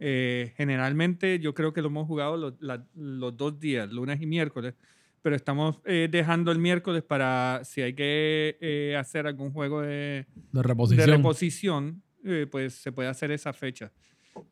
Eh, 0.00 0.52
generalmente 0.56 1.38
yo 1.38 1.54
creo 1.54 1.72
que 1.72 1.80
lo 1.80 1.88
hemos 1.88 2.06
jugado 2.08 2.36
los, 2.36 2.54
la- 2.60 2.84
los 2.96 3.36
dos 3.36 3.58
días, 3.60 3.90
lunes 3.92 4.20
y 4.20 4.26
miércoles, 4.26 4.74
pero 5.22 5.36
estamos 5.36 5.78
eh, 5.86 6.08
dejando 6.10 6.50
el 6.50 6.58
miércoles 6.58 7.02
para 7.04 7.60
si 7.64 7.80
hay 7.80 7.94
que 7.94 8.58
eh, 8.60 8.96
hacer 8.98 9.26
algún 9.26 9.52
juego 9.52 9.80
de, 9.82 9.88
de 9.88 10.26
de 10.52 10.62
reposición. 10.62 11.08
reposición, 11.10 12.02
eh, 12.24 12.46
pues 12.50 12.74
se 12.74 12.90
puede 12.92 13.08
hacer 13.08 13.30
esa 13.30 13.52
fecha. 13.52 13.92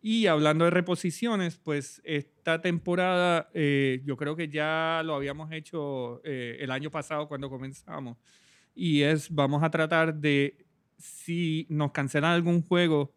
Y 0.00 0.26
hablando 0.26 0.64
de 0.64 0.70
reposiciones, 0.70 1.58
pues 1.58 2.00
esta 2.04 2.60
temporada 2.60 3.50
eh, 3.54 4.00
yo 4.04 4.16
creo 4.16 4.36
que 4.36 4.48
ya 4.48 5.02
lo 5.04 5.14
habíamos 5.14 5.50
hecho 5.52 6.20
eh, 6.24 6.58
el 6.60 6.70
año 6.70 6.90
pasado 6.90 7.28
cuando 7.28 7.50
comenzamos. 7.50 8.16
Y 8.74 9.02
es, 9.02 9.32
vamos 9.32 9.62
a 9.62 9.70
tratar 9.70 10.14
de, 10.14 10.64
si 10.98 11.66
nos 11.68 11.92
cancelan 11.92 12.32
algún 12.32 12.62
juego, 12.62 13.14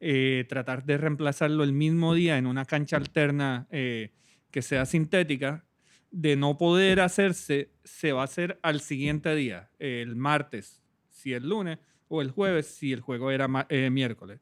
eh, 0.00 0.44
tratar 0.48 0.84
de 0.84 0.98
reemplazarlo 0.98 1.64
el 1.64 1.72
mismo 1.72 2.14
día 2.14 2.36
en 2.36 2.46
una 2.46 2.64
cancha 2.64 2.96
alterna 2.96 3.66
eh, 3.70 4.12
que 4.50 4.62
sea 4.62 4.86
sintética. 4.86 5.64
De 6.10 6.36
no 6.36 6.56
poder 6.56 7.00
hacerse, 7.00 7.72
se 7.84 8.12
va 8.12 8.22
a 8.22 8.24
hacer 8.24 8.58
al 8.62 8.80
siguiente 8.80 9.34
día, 9.34 9.70
el 9.78 10.16
martes, 10.16 10.80
si 11.10 11.34
el 11.34 11.48
lunes, 11.48 11.78
o 12.08 12.22
el 12.22 12.30
jueves, 12.30 12.66
si 12.66 12.92
el 12.92 13.00
juego 13.00 13.30
era 13.30 13.66
eh, 13.68 13.90
miércoles. 13.90 14.40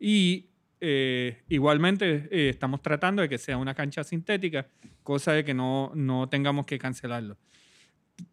Y 0.00 0.48
eh, 0.86 1.42
igualmente 1.48 2.28
eh, 2.30 2.50
estamos 2.50 2.82
tratando 2.82 3.22
de 3.22 3.28
que 3.30 3.38
sea 3.38 3.56
una 3.56 3.74
cancha 3.74 4.04
sintética, 4.04 4.66
cosa 5.02 5.32
de 5.32 5.42
que 5.42 5.54
no, 5.54 5.90
no 5.94 6.28
tengamos 6.28 6.66
que 6.66 6.78
cancelarlo. 6.78 7.38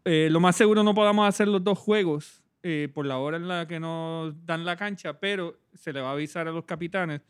Eh, 0.04 0.28
lo 0.30 0.42
más 0.42 0.58
seguro 0.58 0.84
no 0.84 0.94
podamos 0.94 1.26
hacer 1.28 1.48
los 1.48 1.64
dos 1.64 1.80
juegos 1.80 2.44
eh, 2.62 2.90
por 2.94 3.06
la 3.06 3.20
hora 3.20 3.38
en 3.38 3.48
la 3.48 3.68
que 3.70 3.80
nos 3.80 4.36
dan 4.46 4.66
la 4.66 4.76
cancha, 4.76 5.18
pero 5.18 5.62
se 5.74 5.94
le 5.94 6.02
va 6.02 6.10
a 6.10 6.12
avisar 6.12 6.50
a 6.50 6.52
los 6.52 6.66
capitanes. 6.66 7.22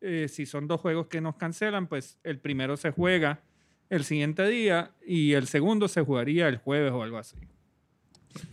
eh, 0.00 0.28
si 0.28 0.46
son 0.46 0.66
dos 0.66 0.80
juegos 0.80 1.08
que 1.08 1.20
nos 1.20 1.36
cancelan, 1.36 1.86
pues 1.86 2.18
el 2.24 2.38
primero 2.38 2.78
se 2.78 2.90
juega 2.90 3.42
el 3.90 4.04
siguiente 4.04 4.48
día 4.48 4.92
y 5.06 5.34
el 5.34 5.46
segundo 5.46 5.88
se 5.88 6.00
jugaría 6.00 6.48
el 6.48 6.56
jueves 6.56 6.92
o 6.92 7.02
algo 7.02 7.18
así. 7.18 7.36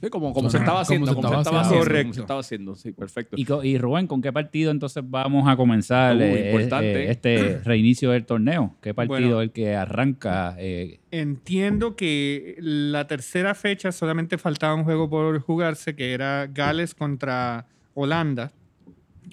Sí, 0.01 0.09
como, 0.09 0.33
como 0.33 0.49
se 0.49 0.57
estaba 0.57 0.71
como 0.77 0.81
haciendo, 0.81 1.15
como 1.15 1.29
se 1.29 1.37
estaba 1.37 1.61
haciendo. 1.61 1.83
Correcto. 1.85 2.03
como 2.05 2.13
se 2.15 2.19
estaba 2.21 2.39
haciendo, 2.39 2.75
sí, 2.75 2.91
perfecto. 2.93 3.37
Y, 3.63 3.77
Rubén, 3.77 4.07
¿con 4.07 4.21
qué 4.23 4.33
partido 4.33 4.71
entonces 4.71 5.03
vamos 5.07 5.47
a 5.47 5.55
comenzar 5.55 6.15
Uh, 6.17 6.21
eh, 6.21 6.51
importante. 6.51 7.03
eh, 7.05 7.11
este 7.11 7.57
reinicio 7.63 8.09
del 8.11 8.25
torneo? 8.25 8.75
¿Qué 8.81 8.93
partido 8.95 9.19
Bueno. 9.19 9.41
es 9.41 9.45
el 9.45 9.51
que 9.51 9.75
arranca? 9.75 10.55
eh, 10.57 10.99
Entiendo 11.11 11.95
que 11.95 12.55
la 12.59 13.05
tercera 13.07 13.53
fecha 13.53 13.91
solamente 13.91 14.37
faltaba 14.39 14.73
un 14.73 14.83
juego 14.83 15.09
por 15.09 15.39
jugarse, 15.41 15.95
que 15.95 16.11
era 16.13 16.47
Gales 16.47 16.95
contra 16.95 17.67
Holanda. 17.93 18.51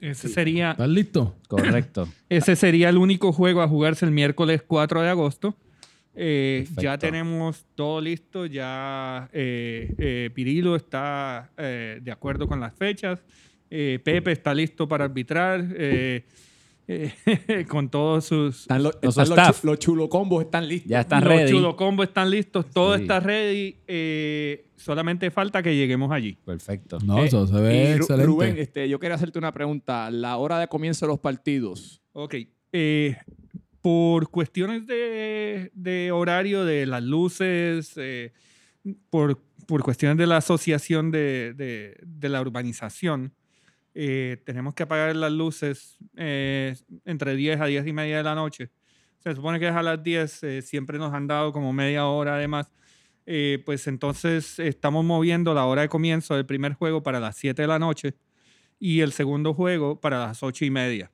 Ese, 0.00 0.28
sería, 0.28 0.72
¿Estás 0.72 0.88
listo? 0.88 1.34
correcto. 1.48 2.08
ese 2.28 2.56
sería 2.56 2.90
el 2.90 2.98
único 2.98 3.32
juego 3.32 3.62
a 3.62 3.68
jugarse 3.68 4.04
el 4.04 4.10
miércoles 4.10 4.62
4 4.66 5.00
de 5.02 5.08
agosto. 5.08 5.56
Eh, 6.16 6.66
ya 6.80 6.96
tenemos 6.96 7.64
todo 7.74 8.00
listo, 8.00 8.46
ya 8.46 9.28
eh, 9.32 9.92
eh, 9.98 10.30
Pirilo 10.32 10.76
está 10.76 11.50
eh, 11.56 11.98
de 12.02 12.12
acuerdo 12.12 12.46
con 12.46 12.60
las 12.60 12.72
fechas, 12.74 13.20
eh, 13.70 13.98
Pepe 14.04 14.30
está 14.32 14.54
listo 14.54 14.86
para 14.86 15.04
arbitrar, 15.06 15.64
con 17.68 17.88
todos 17.88 18.26
sus... 18.26 18.60
Están 18.62 18.82
los, 18.82 18.94
Los 19.02 19.16
están 19.16 19.28
los 19.30 19.38
staff. 19.38 19.60
chu- 19.62 19.66
los 19.66 19.78
chulocombos 19.78 20.44
están 20.44 20.68
listos. 20.68 20.90
Ya 20.90 21.00
están 21.00 21.24
los 21.24 21.32
ready. 21.32 21.50
chulo 21.50 21.74
combos 21.76 22.06
están 22.08 22.30
listos, 22.30 22.66
todo 22.70 22.94
Sí. 22.96 23.02
está 23.02 23.20
ready. 23.20 23.76
eh, 23.86 24.66
solamente 24.76 25.30
falta 25.30 25.62
que 25.62 25.74
lleguemos 25.74 26.12
allí. 26.12 26.36
Perfecto. 26.44 26.98
No, 27.04 27.22
Eh, 27.22 27.26
eso 27.26 27.46
se 27.46 27.54
ve 27.54 27.94
excelente. 27.96 28.26
Rubén, 28.26 28.58
este, 28.58 28.86
yo 28.88 28.98
quería 28.98 29.14
hacerte 29.14 29.38
una 29.38 29.52
pregunta. 29.52 30.10
La 30.10 30.36
hora 30.36 30.58
de 30.58 30.68
comienzo 30.68 31.06
de 31.06 31.12
los 31.12 31.18
partidos. 31.20 32.02
Ok. 32.12 32.34
Por 33.84 34.30
cuestiones 34.30 34.86
de, 34.86 35.70
de 35.74 36.10
horario 36.10 36.64
de 36.64 36.86
las 36.86 37.02
luces, 37.02 37.92
eh, 37.98 38.32
por, 39.10 39.42
por 39.66 39.82
cuestiones 39.82 40.16
de 40.18 40.26
la 40.26 40.38
asociación 40.38 41.10
de, 41.10 41.52
de- 41.54 41.98
de 42.02 42.28
la 42.30 42.40
urbanización, 42.40 43.34
eh, 43.94 44.38
tenemos 44.46 44.74
que 44.74 44.84
apagar 44.84 45.14
las 45.16 45.32
luces 45.32 45.98
eh, 46.16 46.76
entre 47.04 47.36
10 47.36 47.60
a 47.60 47.66
10 47.66 47.86
y 47.86 47.92
media 47.92 48.18
de 48.18 48.24
la 48.24 48.34
noche. 48.34 48.70
Se 49.20 49.34
supone 49.34 49.60
que 49.60 49.68
es 49.68 49.74
a 49.74 49.82
las 49.82 50.02
10, 50.02 50.42
eh, 50.44 50.62
siempre 50.62 50.98
nos 50.98 51.12
han 51.14 51.26
dado 51.26 51.52
como 51.52 51.72
media 51.74 52.06
hora 52.06 52.36
además. 52.36 52.70
Eh, 53.26 53.62
pues 53.66 53.86
entonces 53.88 54.58
estamos 54.60 55.04
moviendo 55.04 55.54
la 55.54 55.66
hora 55.66 55.82
de 55.82 55.90
comienzo 55.90 56.36
del 56.36 56.46
primer 56.46 56.74
juego 56.74 57.02
para 57.02 57.20
las 57.20 57.36
7 57.36 57.62
de 57.62 57.68
la 57.68 57.78
noche 57.78 58.14
y 58.80 59.00
el 59.00 59.12
segundo 59.12 59.54
juego 59.54 60.00
para 60.00 60.20
las 60.28 60.42
8 60.42 60.64
y 60.64 60.70
media. 60.70 61.12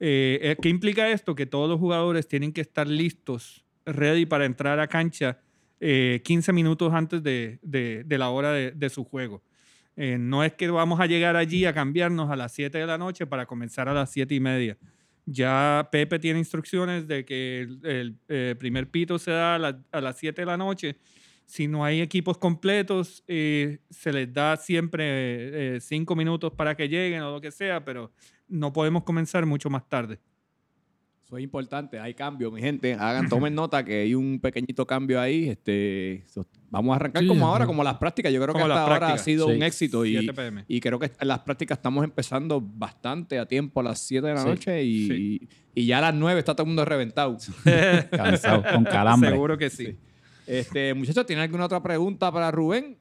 Eh, 0.00 0.38
eh, 0.42 0.56
¿Qué 0.60 0.68
implica 0.70 1.10
esto? 1.10 1.34
Que 1.34 1.46
todos 1.46 1.68
los 1.68 1.78
jugadores 1.78 2.26
tienen 2.26 2.52
que 2.52 2.62
estar 2.62 2.88
listos, 2.88 3.64
ready 3.84 4.24
para 4.26 4.46
entrar 4.46 4.80
a 4.80 4.88
cancha 4.88 5.38
eh, 5.78 6.20
15 6.24 6.52
minutos 6.52 6.92
antes 6.92 7.22
de, 7.22 7.58
de- 7.62 8.18
la 8.18 8.30
hora 8.30 8.52
de, 8.52 8.90
su 8.90 9.04
juego. 9.04 9.42
Eh, 9.96 10.16
no 10.18 10.42
es 10.44 10.54
que 10.54 10.68
vamos 10.70 11.00
a 11.00 11.06
llegar 11.06 11.36
allí 11.36 11.64
a 11.66 11.74
cambiarnos 11.74 12.30
a 12.30 12.36
las 12.36 12.52
7 12.52 12.78
de 12.78 12.86
la 12.86 12.96
noche 12.98 13.26
para 13.26 13.46
comenzar 13.46 13.88
a 13.88 13.94
las 13.94 14.10
7 14.10 14.34
y 14.34 14.40
media. 14.40 14.76
Ya 15.26 15.88
Pepe 15.92 16.18
tiene 16.18 16.38
instrucciones 16.38 17.06
de 17.06 17.24
que 17.24 17.60
el, 17.82 18.16
eh, 18.28 18.54
primer 18.58 18.88
pito 18.88 19.18
se 19.18 19.30
da 19.30 19.56
a, 19.56 19.80
a 19.92 20.00
las 20.00 20.16
7 20.18 20.42
de 20.42 20.46
la 20.46 20.56
noche. 20.56 20.96
Si 21.50 21.66
no 21.66 21.84
hay 21.84 22.00
equipos 22.00 22.38
completos, 22.38 23.24
eh, 23.26 23.80
se 23.90 24.12
les 24.12 24.32
da 24.32 24.56
siempre 24.56 25.80
5 25.80 26.14
minutos 26.14 26.52
para 26.52 26.76
que 26.76 26.88
lleguen 26.88 27.22
o 27.22 27.32
lo 27.32 27.40
que 27.40 27.50
sea, 27.50 27.84
pero 27.84 28.12
no 28.46 28.72
podemos 28.72 29.02
comenzar 29.02 29.44
mucho 29.46 29.68
más 29.68 29.88
tarde. 29.88 30.20
Eso 31.24 31.36
es 31.38 31.42
importante, 31.42 31.98
hay 31.98 32.14
cambio, 32.14 32.52
mi 32.52 32.60
gente. 32.60 32.94
Hagan, 32.94 33.28
tomen 33.28 33.52
nota 33.52 33.84
que 33.84 34.02
hay 34.02 34.14
un 34.14 34.38
pequeñito 34.40 34.86
cambio 34.86 35.20
ahí. 35.20 35.48
Este, 35.48 36.22
so- 36.28 36.46
vamos 36.70 36.92
a 36.92 36.96
arrancar 36.96 37.22
Sí, 37.22 37.28
como 37.28 37.44
ahora, 37.48 37.66
como 37.66 37.82
las 37.82 37.98
prácticas. 37.98 38.32
Yo 38.32 38.40
creo 38.40 38.52
Como 38.52 38.66
que 38.66 38.72
hasta 38.72 38.82
ahora 38.84 39.12
ha 39.12 39.18
sido 39.18 39.48
Sí. 39.48 39.54
un 39.54 39.62
éxito 39.64 40.04
y, 40.06 40.18
7 40.18 40.32
pm. 40.32 40.64
y 40.68 40.78
creo 40.78 41.00
que 41.00 41.10
las 41.20 41.40
prácticas 41.40 41.78
estamos 41.78 42.04
empezando 42.04 42.60
bastante 42.60 43.40
a 43.40 43.46
tiempo 43.46 43.80
a 43.80 43.82
las 43.82 43.98
7 43.98 44.28
de 44.28 44.34
la 44.34 44.42
Sí. 44.42 44.48
noche 44.48 44.84
y, 44.84 45.06
Sí. 45.08 45.48
y 45.74 45.86
ya 45.86 45.98
a 45.98 46.00
las 46.00 46.14
9 46.14 46.38
está 46.38 46.54
todo 46.54 46.62
el 46.62 46.68
mundo 46.68 46.84
reventado. 46.84 47.36
Cansado, 48.10 48.62
con 48.72 48.84
calambre. 48.84 49.30
Seguro 49.30 49.58
que 49.58 49.68
sí. 49.68 49.96
Este, 50.58 50.94
muchachos, 50.94 51.26
¿tienen 51.26 51.42
alguna 51.44 51.66
otra 51.66 51.82
pregunta 51.82 52.30
para 52.32 52.50
Rubén? 52.50 52.98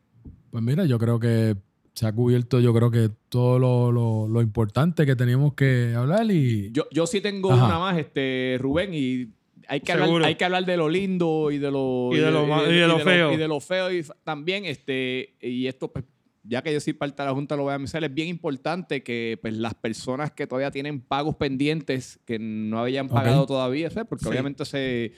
Pues 0.51 0.63
mira, 0.63 0.85
yo 0.85 0.97
creo 0.99 1.19
que 1.19 1.55
se 1.93 2.05
ha 2.07 2.11
cubierto, 2.13 2.59
yo 2.59 2.73
creo 2.73 2.91
que 2.91 3.09
todo 3.29 3.59
lo, 3.59 3.91
lo- 3.91 4.27
lo 4.27 4.41
importante 4.41 5.05
que 5.05 5.15
teníamos 5.15 5.53
que 5.53 5.93
hablar 5.95 6.29
y 6.31 6.71
Yo, 6.71 6.85
yo 6.91 7.05
sí 7.07 7.19
tengo 7.21 7.51
Ajá. 7.51 7.65
una 7.65 7.79
más, 7.79 7.97
este, 7.97 8.57
Rubén, 8.59 8.91
y 8.93 9.29
hay 9.67 9.81
que, 9.81 9.91
hablar, 9.91 10.23
hay 10.23 10.35
que 10.35 10.45
hablar 10.45 10.65
de 10.65 10.77
lo 10.77 10.89
lindo 10.89 11.51
y 11.51 11.57
de 11.57 11.69
lo, 11.71 12.09
Y 12.13 12.17
de 12.19 12.31
lo 12.31 12.43
y 12.71 12.73
de 12.75 12.87
lo 12.87 12.99
feo. 12.99 13.33
y 13.33 13.37
de 13.37 13.47
lo 13.47 13.59
feo 13.59 13.91
y 13.93 14.03
también, 14.23 14.65
este, 14.65 15.35
y 15.41 15.67
esto, 15.67 15.91
pues, 15.91 16.05
ya 16.43 16.61
que 16.63 16.71
yo 16.73 16.79
soy 16.79 16.93
parte 16.93 17.21
de 17.21 17.27
la 17.27 17.35
Junta, 17.35 17.55
lo 17.55 17.63
voy 17.63 17.73
a 17.73 17.77
mencionar, 17.77 18.09
es 18.09 18.15
bien 18.15 18.27
importante 18.29 19.03
que 19.03 19.37
pues, 19.41 19.53
las 19.55 19.73
personas 19.75 20.31
que 20.31 20.47
todavía 20.47 20.71
tienen 20.71 21.01
pagos 21.01 21.35
pendientes, 21.35 22.19
que 22.25 22.39
no 22.39 22.79
habían 22.79 23.09
pagado 23.09 23.45
todavía, 23.45 23.89
¿sabes? 23.91 24.07
porque 24.07 24.23
Sí. 24.23 24.29
obviamente 24.29 24.63
se... 24.65 25.11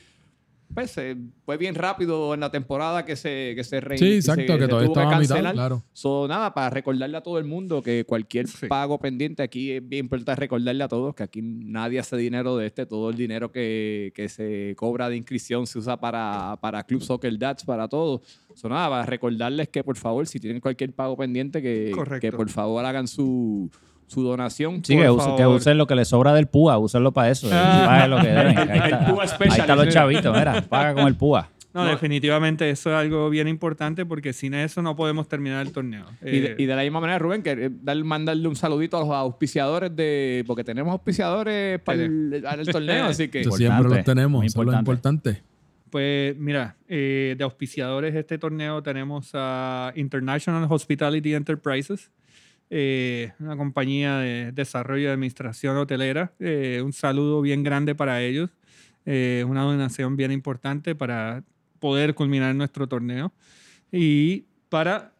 pues, 0.74 0.98
eh, 0.98 1.16
fue 1.46 1.58
bien 1.58 1.76
rápido 1.76 2.34
en 2.34 2.40
la 2.40 2.50
temporada 2.52 3.04
que 3.06 3.16
se, 3.16 3.54
que 3.56 3.64
se 3.64 3.80
re- 3.82 3.98
Sí, 3.98 4.06
se- 4.06 4.16
exacto, 4.32 4.54
se 4.54 4.60
que 4.60 4.68
todavía 4.68 4.88
estaba 4.88 5.16
a 5.16 5.20
mitad, 5.20 5.36
cancelar. 5.36 5.54
claro. 5.54 5.84
So, 5.94 6.28
nada, 6.28 6.54
para 6.54 6.70
recordarle 6.70 7.18
a 7.18 7.22
todo 7.22 7.38
el 7.38 7.46
mundo 7.46 7.82
que 7.82 8.06
cualquier 8.06 8.48
Sí. 8.48 8.68
pago 8.68 9.00
pendiente 9.00 9.44
aquí 9.44 9.72
es 9.72 9.88
bien 9.88 10.06
importante 10.06 10.36
recordarle 10.40 10.84
a 10.84 10.88
todos 10.88 11.14
que 11.16 11.24
aquí 11.24 11.42
nadie 11.42 12.00
hace 12.00 12.16
dinero 12.18 12.58
de 12.58 12.68
este. 12.68 12.86
Todo 12.86 13.10
el 13.10 13.16
dinero 13.16 13.52
que, 13.52 14.12
que 14.16 14.30
se 14.30 14.74
cobra 14.78 15.10
de 15.10 15.18
inscripción 15.18 15.68
se 15.68 15.80
usa 15.80 15.98
para, 16.00 16.58
para 16.62 16.84
Club 16.84 17.02
Soccer 17.02 17.38
Dads, 17.38 17.64
para 17.66 17.88
todo. 17.88 18.22
So, 18.56 18.68
nada, 18.70 18.90
para 18.90 19.06
recordarles 19.06 19.70
que 19.70 19.84
por 19.84 19.98
favor, 19.98 20.28
si 20.28 20.40
tienen 20.40 20.60
cualquier 20.62 20.94
pago 20.94 21.16
pendiente, 21.18 21.62
que, 21.62 21.92
Correcto. 21.94 22.20
que 22.20 22.36
por 22.36 22.50
favor 22.50 22.84
hagan 22.86 23.08
su, 23.08 23.70
su 24.12 24.21
donación. 24.24 24.84
Sí, 24.84 24.95
Por 24.95 25.36
que, 25.38 25.45
usen 25.47 25.78
lo 25.78 25.88
que 25.88 25.95
les 25.95 26.08
sobra 26.10 26.34
del 26.34 26.47
PUA, 26.47 26.78
úsenlo 26.78 27.12
para 27.13 27.30
eso. 27.30 27.47
Ah. 27.52 28.06
Lo 28.08 28.17
que 28.19 28.28
deben. 28.28 28.56
que 28.56 28.62
Ahí, 28.71 28.80
El 28.80 28.93
está, 28.93 29.06
PUA 29.13 29.28
special, 29.28 29.52
ahí 29.54 29.60
están 29.62 29.78
los 29.78 29.88
chavitos, 29.89 30.38
mira, 30.38 30.62
paga 30.62 30.93
con 30.93 31.08
el 31.08 31.15
PUA. 31.15 31.50
No, 31.74 31.86
No. 31.86 31.89
definitivamente 31.89 32.69
eso 32.69 32.89
es 32.89 32.95
algo 32.97 33.30
bien 33.30 33.47
importante 33.47 34.06
porque 34.06 34.34
sin 34.34 34.54
eso 34.54 34.82
no 34.82 34.97
podemos 34.97 35.30
terminar 35.30 35.65
el 35.65 35.71
torneo. 35.71 36.06
Y 36.21 36.39
de, 36.41 36.47
Eh, 36.47 36.56
y 36.58 36.65
de 36.65 36.76
la 36.76 36.82
misma 36.84 37.00
manera, 37.00 37.17
Rubén, 37.17 37.41
que 37.43 37.52
eh, 37.52 37.69
dar, 37.71 37.95
mandarle 38.04 38.45
un 38.50 38.58
saludito 38.58 38.97
a 38.97 39.00
los 39.00 39.10
auspiciadores 39.10 39.95
de. 39.95 40.43
Porque 40.45 40.65
tenemos 40.65 40.91
auspiciadores 40.91 41.80
para 41.80 42.04
el, 42.04 42.43
el 42.45 42.67
torneo, 42.67 43.06
así 43.06 43.30
que. 43.30 43.43
Siempre 43.52 43.88
los 43.88 44.04
tenemos, 44.04 44.45
eso 44.45 44.62
es 44.62 44.67
lo 44.67 44.78
importante. 44.78 45.41
Pues 45.89 46.38
mira, 46.38 46.76
eh, 46.88 47.36
de 47.38 47.43
auspiciadores 47.43 48.13
de 48.13 48.21
este 48.21 48.38
torneo 48.38 48.82
tenemos 48.82 49.32
a 49.34 49.91
International 49.95 50.65
Hospitality 50.69 51.34
Enterprises, 51.34 52.12
eh, 52.74 53.34
una 53.40 53.58
compañía 53.58 54.18
de 54.20 54.52
desarrollo 54.54 55.04
y 55.04 55.12
administración 55.12 55.76
hotelera. 55.78 56.32
Eh, 56.40 56.82
un 56.84 56.94
saludo 56.94 57.42
bien 57.42 57.64
grande 57.64 57.94
para 57.96 58.22
ellos. 58.22 58.50
Eh, 59.06 59.44
una 59.48 59.64
donación 59.64 60.16
bien 60.16 60.32
importante 60.32 60.96
para 60.96 61.44
poder 61.80 62.16
culminar 62.16 62.56
nuestro 62.56 62.88
torneo. 62.88 63.34
Y 63.92 64.46
para 64.70 65.12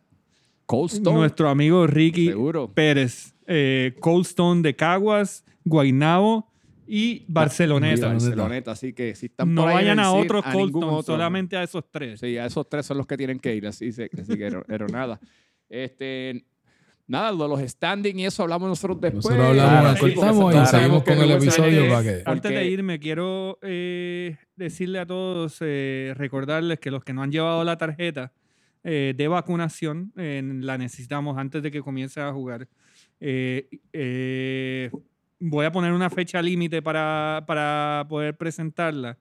Cold 0.66 0.92
Stone. 0.94 1.18
nuestro 1.20 1.50
amigo 1.50 1.86
Ricky 1.88 2.28
Seguro. 2.28 2.72
Pérez, 2.74 3.36
eh, 3.48 3.96
Cold 4.00 4.26
Stone 4.26 4.62
de 4.62 4.74
Caguas, 4.76 5.44
Guaynabo 5.66 6.50
y 6.88 7.26
Barceloneta. 7.28 8.08
Barceloneta. 8.08 8.26
Barceloneta, 8.38 8.72
así 8.72 8.94
que 8.94 9.14
si 9.16 9.26
están 9.26 9.54
No 9.54 9.64
por 9.64 9.72
ahí 9.72 9.76
vayan 9.76 10.00
a 10.00 10.12
CIR, 10.14 10.22
otros 10.24 10.46
a 10.46 10.52
Cold 10.54 10.66
ningún 10.68 10.84
Stone, 10.84 10.98
otro. 11.00 11.14
solamente 11.16 11.58
a 11.58 11.64
esos 11.64 11.84
tres. 11.92 12.22
Sí, 12.22 12.38
a 12.38 12.46
esos 12.46 12.70
tres 12.70 12.86
son 12.86 12.98
los 12.98 13.08
que 13.08 13.18
tienen 13.18 13.40
que 13.40 13.54
ir, 13.54 13.68
así, 13.68 13.92
se- 13.92 14.10
así 14.18 14.38
que 14.38 14.50
pero 14.68 14.88
nada. 14.88 15.20
Este, 15.68 16.46
nada, 17.12 17.32
lo 17.32 17.44
de 17.44 17.50
los 17.50 17.62
standing 17.70 18.18
y 18.20 18.26
eso 18.26 18.44
hablamos 18.44 18.70
nosotros 18.70 19.00
después. 19.02 19.26
Nosotros 19.26 19.48
hablamos, 19.50 20.00
sí, 20.00 20.00
cortamos 20.00 20.54
y 20.54 20.58
sabemos 20.58 20.70
seguimos 20.72 21.04
con 21.04 21.18
el 21.20 21.32
episodio 21.32 21.90
para 21.90 22.04
que-. 22.04 22.24
Antes 22.26 22.52
de 22.52 22.66
irme, 22.66 23.00
quiero 23.00 23.60
eh, 23.62 24.38
decirle 24.56 25.00
a 25.00 25.06
todos, 25.06 25.58
eh, 25.62 26.14
recordarles 26.16 26.80
que 26.80 26.90
los 26.90 27.04
que 27.04 27.14
no 27.14 27.22
han 27.22 27.32
llevado 27.32 27.64
la 27.64 27.78
tarjeta 27.78 28.32
eh, 28.84 29.14
de 29.16 29.28
vacunación, 29.28 30.12
eh, 30.18 30.42
la 30.44 30.78
necesitamos 30.78 31.38
antes 31.38 31.62
de 31.62 31.70
que 31.70 31.82
comience 31.82 32.20
a 32.20 32.32
jugar. 32.32 32.68
Eh, 33.20 33.70
eh, 33.94 34.90
voy 35.40 35.66
a 35.66 35.72
poner 35.72 35.92
una 35.92 36.10
fecha 36.10 36.42
límite 36.42 36.82
para, 36.82 37.44
para 37.46 38.06
poder 38.10 38.36
presentarla, 38.38 39.18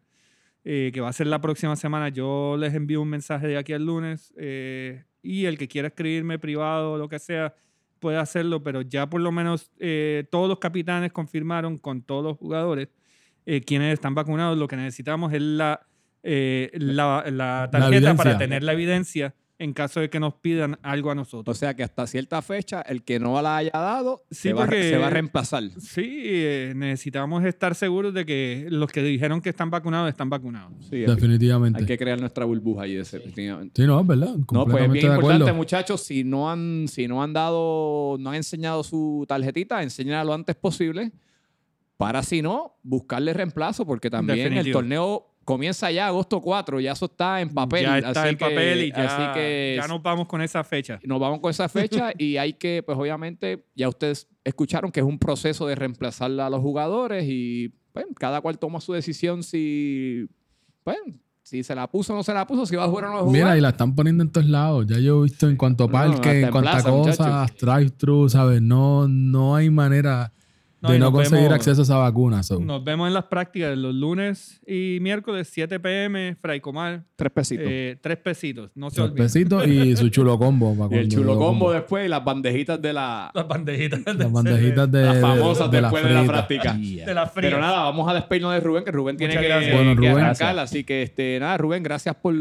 eh, 0.65 0.91
que 0.93 1.01
va 1.01 1.09
a 1.09 1.13
ser 1.13 1.27
la 1.27 1.41
próxima 1.41 1.77
semana. 1.77 2.09
Yo 2.09 2.57
les 2.59 2.73
envío 2.75 3.03
un 3.03 3.09
mensaje 3.09 3.49
de 3.49 3.57
aquí 3.59 3.73
al 3.73 3.85
lunes 3.85 4.33
eh, 4.39 5.05
y 5.23 5.45
el 5.47 5.59
que 5.59 5.69
quiera 5.69 5.89
escribirme 5.89 6.39
privado 6.39 6.93
o 6.93 6.99
lo 6.99 7.09
que 7.09 7.19
sea, 7.19 7.55
puede 8.01 8.17
hacerlo, 8.17 8.63
pero 8.63 8.83
ya 8.83 9.09
por 9.09 9.21
lo 9.21 9.31
menos 9.31 9.71
eh, 9.79 10.25
todos 10.31 10.49
los 10.49 10.59
capitanes 10.59 11.13
confirmaron 11.13 11.79
con 11.79 12.03
todos 12.03 12.25
los 12.25 12.39
jugadores 12.39 12.89
eh, 13.47 13.61
quienes 13.61 13.95
están 13.95 14.15
vacunados. 14.15 14.59
Lo 14.59 14.67
que 14.67 14.77
necesitamos 14.77 15.33
es 15.33 15.43
la, 15.43 15.87
eh, 16.23 16.71
la, 16.75 17.25
la 17.31 17.69
tarjeta 17.71 18.15
para 18.17 18.39
tener 18.39 18.63
la 18.63 18.73
evidencia 18.73 19.35
en 19.61 19.73
caso 19.75 20.01
de 20.01 20.11
que 20.11 20.19
nos 20.19 20.35
pidan 20.35 20.79
algo 20.83 21.11
a 21.11 21.13
O 21.13 21.15
nosotros. 21.15 21.57
sea 21.57 21.75
que 21.75 21.83
hasta 21.85 22.07
cierta 22.07 22.43
fecha, 22.43 22.81
el 22.83 23.05
que 23.05 23.21
no 23.21 23.41
la 23.41 23.59
haya 23.59 23.71
dado 23.73 24.23
Sí, 24.31 24.49
se, 24.49 24.53
va, 24.55 24.67
se 24.67 24.97
va 24.97 25.07
a 25.07 25.11
reemplazar. 25.11 25.63
Sí, 25.79 26.23
eh, 26.25 26.73
necesitamos 26.75 27.45
estar 27.45 27.75
seguros 27.75 28.13
de 28.15 28.25
que 28.27 28.67
los 28.71 28.91
que 28.91 29.03
dijeron 29.03 29.41
que 29.41 29.51
están 29.51 29.71
vacunados 29.71 30.09
están 30.09 30.31
vacunados. 30.31 30.73
Sí, 30.89 31.01
Definitivamente. 31.01 31.79
hay 31.79 31.87
que 31.87 31.97
crear 31.99 32.19
nuestra 32.19 32.45
burbuja 32.45 32.83
ahí, 32.85 32.95
definitivamente. 32.95 33.81
Sí, 33.83 33.87
no, 33.87 34.01
es 34.01 34.07
verdad. 34.07 34.35
No, 34.53 34.65
pues 34.67 34.85
es 34.85 34.91
bien 34.91 35.05
acuerdo. 35.07 35.31
importante, 35.33 35.53
muchachos. 35.53 36.01
Si 36.03 36.25
no 36.25 36.51
han, 36.51 36.87
si 36.89 37.07
no 37.07 37.23
han 37.23 37.33
dado, 37.33 38.17
no 38.19 38.31
han 38.31 38.37
enseñado 38.37 38.83
su 38.83 39.25
tarjetita, 39.29 39.83
enséñala 39.83 40.25
lo 40.25 40.35
antes 40.35 40.57
posible. 40.57 41.13
Para 41.97 42.23
si 42.23 42.41
no, 42.41 42.79
buscarle 42.83 43.35
reemplazo, 43.35 43.85
porque 43.85 44.09
también 44.09 44.55
el 44.55 44.73
torneo 44.73 45.30
comienza 45.51 45.91
ya 45.91 46.07
agosto 46.07 46.41
4, 46.41 46.81
ya 46.81 46.93
eso 46.93 47.07
está 47.07 47.41
en 47.41 47.51
papel. 47.53 47.83
ya 47.85 47.99
está 47.99 48.21
así 48.23 48.29
en 48.31 48.37
que- 48.37 48.45
papel 48.45 48.85
y 48.85 48.91
ya, 48.93 49.05
así 49.05 49.39
que 49.39 49.77
ya 49.81 49.89
nos 49.89 50.03
vamos 50.03 50.27
con 50.29 50.41
esa 50.43 50.63
fecha. 50.65 51.01
nos 51.05 51.19
vamos 51.21 51.41
con 51.41 51.51
esa 51.51 51.69
fecha 51.69 52.13
y 52.19 52.37
hay 52.37 52.53
que, 52.55 52.83
pues 52.85 52.97
obviamente, 52.97 53.67
ya 53.75 53.89
ustedes 53.89 54.29
escucharon 54.45 54.91
que 54.93 55.01
es 55.01 55.07
un 55.07 55.19
proceso 55.19 55.67
de 55.67 55.75
reemplazar 55.75 56.31
a 56.41 56.49
los 56.49 56.61
jugadores 56.61 57.25
y 57.29 57.73
pues, 57.93 58.07
cada 58.19 58.41
cual 58.41 58.59
toma 58.59 58.81
su 58.81 58.93
decisión 58.93 59.43
si, 59.43 60.27
pues, 60.85 60.97
si 61.43 61.65
se 61.65 61.75
la 61.75 61.89
puso 61.91 62.13
o 62.13 62.17
no 62.17 62.23
se 62.23 62.33
la 62.33 62.47
puso, 62.47 62.65
si 62.65 62.77
va 62.77 62.85
a 62.85 62.89
jugar 62.89 63.07
o 63.07 63.09
no 63.09 63.15
va 63.15 63.21
a 63.21 63.25
jugar. 63.25 63.43
Mira, 63.43 63.59
y 63.59 63.61
la 63.61 63.71
están 63.71 63.95
poniendo 63.97 64.23
en 64.23 64.31
todos 64.31 64.47
lados. 64.47 64.87
Ya 64.87 64.99
yo 65.01 65.21
he 65.21 65.23
visto 65.25 65.49
en 65.49 65.57
cuanto 65.57 65.85
a 65.85 65.87
No, 65.89 65.93
parque, 65.93 66.39
en 66.39 66.45
en 66.45 66.51
cuanto 66.53 66.71
a 66.71 66.83
cosas, 66.83 67.57
drive-thru, 67.61 68.29
¿sabes? 68.29 68.63
No, 68.63 69.09
no 69.09 69.57
hay 69.57 69.69
manera 69.69 70.33
No, 70.83 70.91
de 70.93 70.99
no 70.99 71.13
conseguir 71.13 71.45
vemos- 71.45 71.55
acceso 71.57 71.83
a 71.83 71.85
esa 71.85 71.97
vacuna. 71.99 72.43
so. 72.43 72.59
Nos 72.59 72.83
vemos 72.83 73.07
en 73.07 73.13
las 73.15 73.25
prácticas 73.25 73.77
los 73.77 73.95
lunes 73.95 74.63
y 74.67 74.99
miércoles, 75.03 75.49
7 75.53 75.79
pm, 75.79 76.37
Fraicomar, 76.41 77.05
Tres 77.17 77.31
pesitos. 77.33 77.67
eh, 77.69 77.99
tres 78.01 78.17
pesitos, 78.17 78.71
no 78.75 78.89
se 78.89 78.97
Tres 78.97 79.05
olviden. 79.11 79.25
pesitos 79.27 79.67
y 79.67 79.95
su 79.97 80.09
chulo 80.11 80.39
combo. 80.39 80.75
y 80.91 80.95
el 80.97 81.09
chulo 81.09 81.35
lo 81.35 81.39
combo 81.39 81.71
después 81.71 82.07
y 82.07 82.09
las 82.09 82.25
bandejitas 82.25 82.81
de 82.81 82.93
la, 82.95 83.31
Las 83.35 83.47
bandejitas. 83.47 84.05
de 84.05 84.15
Las 84.15 84.33
bandejitas 84.33 84.91
de, 84.91 85.03
las 85.05 85.15
de- 85.17 85.21
famosas 85.21 85.71
de, 85.71 85.81
después 85.83 86.03
de 86.03 86.11
la 86.15 86.25
práctica. 86.25 86.73
cerveza, 86.73 87.05
De 87.07 87.15
las 87.15 87.31
frías. 87.33 87.51
Pero 87.53 87.61
nada, 87.61 87.83
vamos 87.83 88.09
a 88.09 88.15
despedirnos 88.15 88.55
de 88.55 88.61
Rubén, 88.61 88.85
que 88.85 88.91
Rubén 88.93 89.17
tiene 89.19 89.35
Muchas 89.35 89.43
que, 89.43 89.49
gracias. 89.49 89.75
Bueno, 89.77 89.91
que 90.01 90.09
Rubén. 90.11 90.25
arrancar. 90.25 90.59
Así 90.61 90.85
que, 90.85 91.03
este, 91.03 91.39
nada, 91.41 91.59
Rubén, 91.59 91.83
gracias 91.83 92.15
por, 92.17 92.35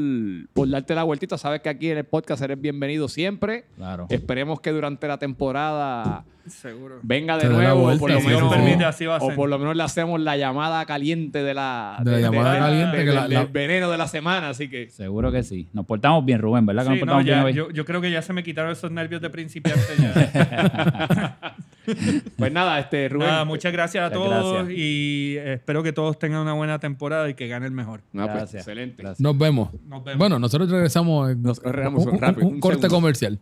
por 0.54 0.70
darte 0.70 0.96
la 0.96 1.04
vueltita. 1.04 1.38
Sabes 1.38 1.60
que 1.62 1.68
aquí 1.70 1.90
en 1.90 1.98
el 1.98 2.06
podcast 2.06 2.42
eres 2.42 2.60
bienvenido 2.62 3.10
siempre. 3.10 3.66
Claro. 3.76 4.08
Esperemos 4.10 4.62
que 4.62 4.72
durante 4.72 5.08
la 5.10 5.18
temporada 5.18 6.24
Seguro. 6.48 7.00
venga 7.04 7.36
de 7.36 7.42
Se 7.44 7.50
la 7.50 7.54
nuevo. 7.56 7.82
vuelta, 7.82 8.00
por 8.00 8.10
lo 8.12 8.20
menos, 8.22 8.29
sí, 8.38 8.44
sí. 8.44 8.50
permite, 8.50 8.86
así 8.86 9.06
va 9.06 9.16
a 9.18 9.20
o 9.20 9.34
por 9.36 9.50
lo 9.50 9.58
menos 9.60 9.76
le 9.76 9.84
hacemos 9.84 10.20
la 10.20 10.38
llamada 10.38 10.86
caliente 10.86 11.42
de 11.44 11.54
la, 11.54 11.98
De 12.04 12.12
la 12.12 12.20
llamada 12.20 12.60
caliente, 12.60 12.98
que 12.98 13.06
la- 13.12 13.22
del 13.24 13.34
la- 13.34 13.46
veneno 13.46 13.90
de 13.90 13.98
la 13.98 14.08
semana. 14.08 14.50
Así 14.50 14.70
que 14.70 14.90
Seguro 14.90 15.32
que 15.32 15.44
sí. 15.44 15.68
Nos 15.74 15.86
portamos 15.86 16.26
bien, 16.26 16.40
Rubén, 16.40 16.66
¿verdad? 16.66 16.84
Que 16.88 16.94
Sí, 16.94 17.00
nos 17.00 17.08
no, 17.08 17.14
portamos 17.24 17.26
ya, 17.26 17.50
yo, 17.52 17.72
yo 17.72 17.86
creo 17.86 18.02
que 18.02 18.12
ya 18.12 18.22
se 18.22 18.34
me 18.34 18.44
quitaron 18.44 18.72
esos 18.72 18.92
nervios 18.92 19.22
de 19.22 19.30
principiante. 19.30 19.82
ya. 20.00 21.38
Pues 22.38 22.52
nada, 22.52 22.80
este 22.80 23.10
Rubén. 23.10 23.28
Nada, 23.30 23.46
muchas 23.46 23.74
gracias 23.74 24.04
a 24.04 24.16
Muchas 24.16 24.24
todos 24.32 24.54
gracias. 24.58 24.78
y 24.78 25.38
espero 25.44 25.82
que 25.82 25.92
todos 25.92 26.20
tengan 26.20 26.42
una 26.42 26.54
buena 26.54 26.78
temporada 26.78 27.28
y 27.30 27.34
que 27.34 27.48
gane 27.48 27.66
el 27.66 27.72
mejor. 27.72 28.02
No, 28.14 28.26
pues, 28.26 28.36
Gracias. 28.38 28.62
excelente. 28.62 29.02
Gracias. 29.02 29.20
Nos 29.22 29.36
vemos. 29.36 29.70
Nos 29.88 30.04
vemos. 30.04 30.20
Bueno, 30.20 30.38
nosotros 30.38 30.70
regresamos 30.70 31.32
en 31.32 31.42
Nos 31.42 31.58
regresamos 31.64 32.06
un, 32.06 32.14
un- 32.14 32.20
rápido, 32.22 32.48
un 32.48 32.54
un 32.56 32.60
corte 32.60 32.82
segundo. 32.82 32.96
comercial. 32.98 33.40